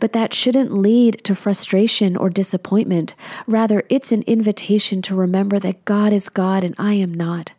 But 0.00 0.12
that 0.12 0.34
shouldn't 0.34 0.76
lead 0.76 1.22
to 1.22 1.36
frustration 1.36 2.16
or 2.16 2.30
disappointment. 2.30 3.14
Rather, 3.46 3.84
it's 3.88 4.10
an 4.10 4.22
invitation 4.22 5.00
to 5.02 5.14
remember 5.14 5.60
that 5.60 5.84
God 5.84 6.12
is 6.12 6.28
God 6.28 6.64
and 6.64 6.74
I 6.76 6.94
am 6.94 7.14
not. 7.14 7.52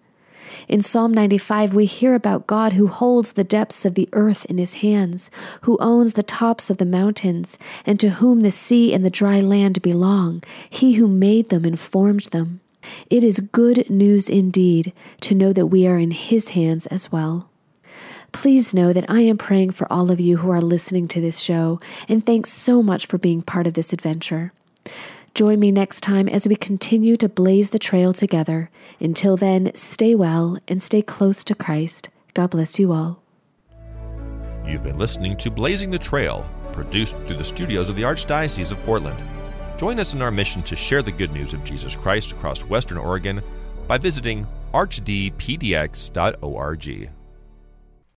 In 0.68 0.82
Psalm 0.82 1.14
95, 1.14 1.74
we 1.74 1.86
hear 1.86 2.16
about 2.16 2.48
God 2.48 2.74
who 2.74 2.88
holds 2.88 3.34
the 3.34 3.44
depths 3.44 3.86
of 3.86 3.96
the 3.96 4.10
earth 4.14 4.46
in 4.46 4.58
his 4.58 4.76
hands, 4.76 5.30
who 5.62 5.78
owns 5.80 6.14
the 6.14 6.24
tops 6.24 6.70
of 6.70 6.78
the 6.78 6.86
mountains, 6.86 7.58
and 7.86 8.00
to 8.00 8.12
whom 8.12 8.40
the 8.40 8.52
sea 8.52 8.94
and 8.94 9.04
the 9.06 9.10
dry 9.10 9.40
land 9.40 9.82
belong, 9.82 10.44
he 10.70 10.94
who 10.94 11.08
made 11.08 11.50
them 11.50 11.66
and 11.66 11.80
formed 11.80 12.24
them. 12.26 12.62
It 13.10 13.24
is 13.24 13.40
good 13.40 13.90
news 13.90 14.30
indeed 14.30 14.94
to 15.22 15.36
know 15.36 15.54
that 15.54 15.68
we 15.68 15.88
are 15.88 15.98
in 15.98 16.12
his 16.12 16.50
hands 16.50 16.86
as 16.88 17.12
well. 17.12 17.50
Please 18.32 18.74
know 18.74 18.92
that 18.92 19.10
I 19.10 19.22
am 19.22 19.38
praying 19.38 19.72
for 19.72 19.92
all 19.94 20.12
of 20.12 20.20
you 20.20 20.38
who 20.38 20.50
are 20.50 20.62
listening 20.62 21.08
to 21.10 21.22
this 21.22 21.40
show, 21.40 21.80
and 22.10 22.26
thanks 22.26 22.52
so 22.52 22.82
much 22.82 23.06
for 23.06 23.18
being 23.18 23.42
part 23.42 23.68
of 23.68 23.76
this 23.76 23.94
adventure. 23.94 24.52
Join 25.36 25.60
me 25.60 25.72
next 25.72 26.02
time 26.02 26.30
as 26.30 26.48
we 26.48 26.56
continue 26.56 27.18
to 27.18 27.28
blaze 27.28 27.72
the 27.72 27.80
trail 27.80 28.14
together. 28.14 28.70
Until 29.00 29.36
then, 29.36 29.72
stay 29.74 30.14
well 30.14 30.60
and 30.68 30.82
stay 30.82 31.02
close 31.02 31.44
to 31.46 31.56
Christ. 31.56 32.10
God 32.36 32.52
bless 32.52 32.78
you 32.78 32.92
all. 32.92 33.24
You've 34.64 34.84
been 34.84 35.00
listening 35.00 35.36
to 35.38 35.50
Blazing 35.50 35.90
the 35.90 35.98
Trail, 35.98 36.48
produced 36.72 37.18
through 37.26 37.38
the 37.38 37.44
studios 37.44 37.90
of 37.90 37.96
the 37.96 38.04
Archdiocese 38.04 38.72
of 38.72 38.78
Portland. 38.84 39.18
Join 39.78 40.00
us 40.00 40.14
in 40.14 40.22
our 40.22 40.30
mission 40.30 40.62
to 40.64 40.76
share 40.76 41.02
the 41.02 41.12
good 41.12 41.34
news 41.34 41.56
of 41.56 41.64
Jesus 41.64 41.96
Christ 41.96 42.32
across 42.32 42.64
Western 42.64 43.00
Oregon 43.00 43.42
by 43.88 43.98
visiting 43.98 44.46
archdpdx.org. 44.74 45.34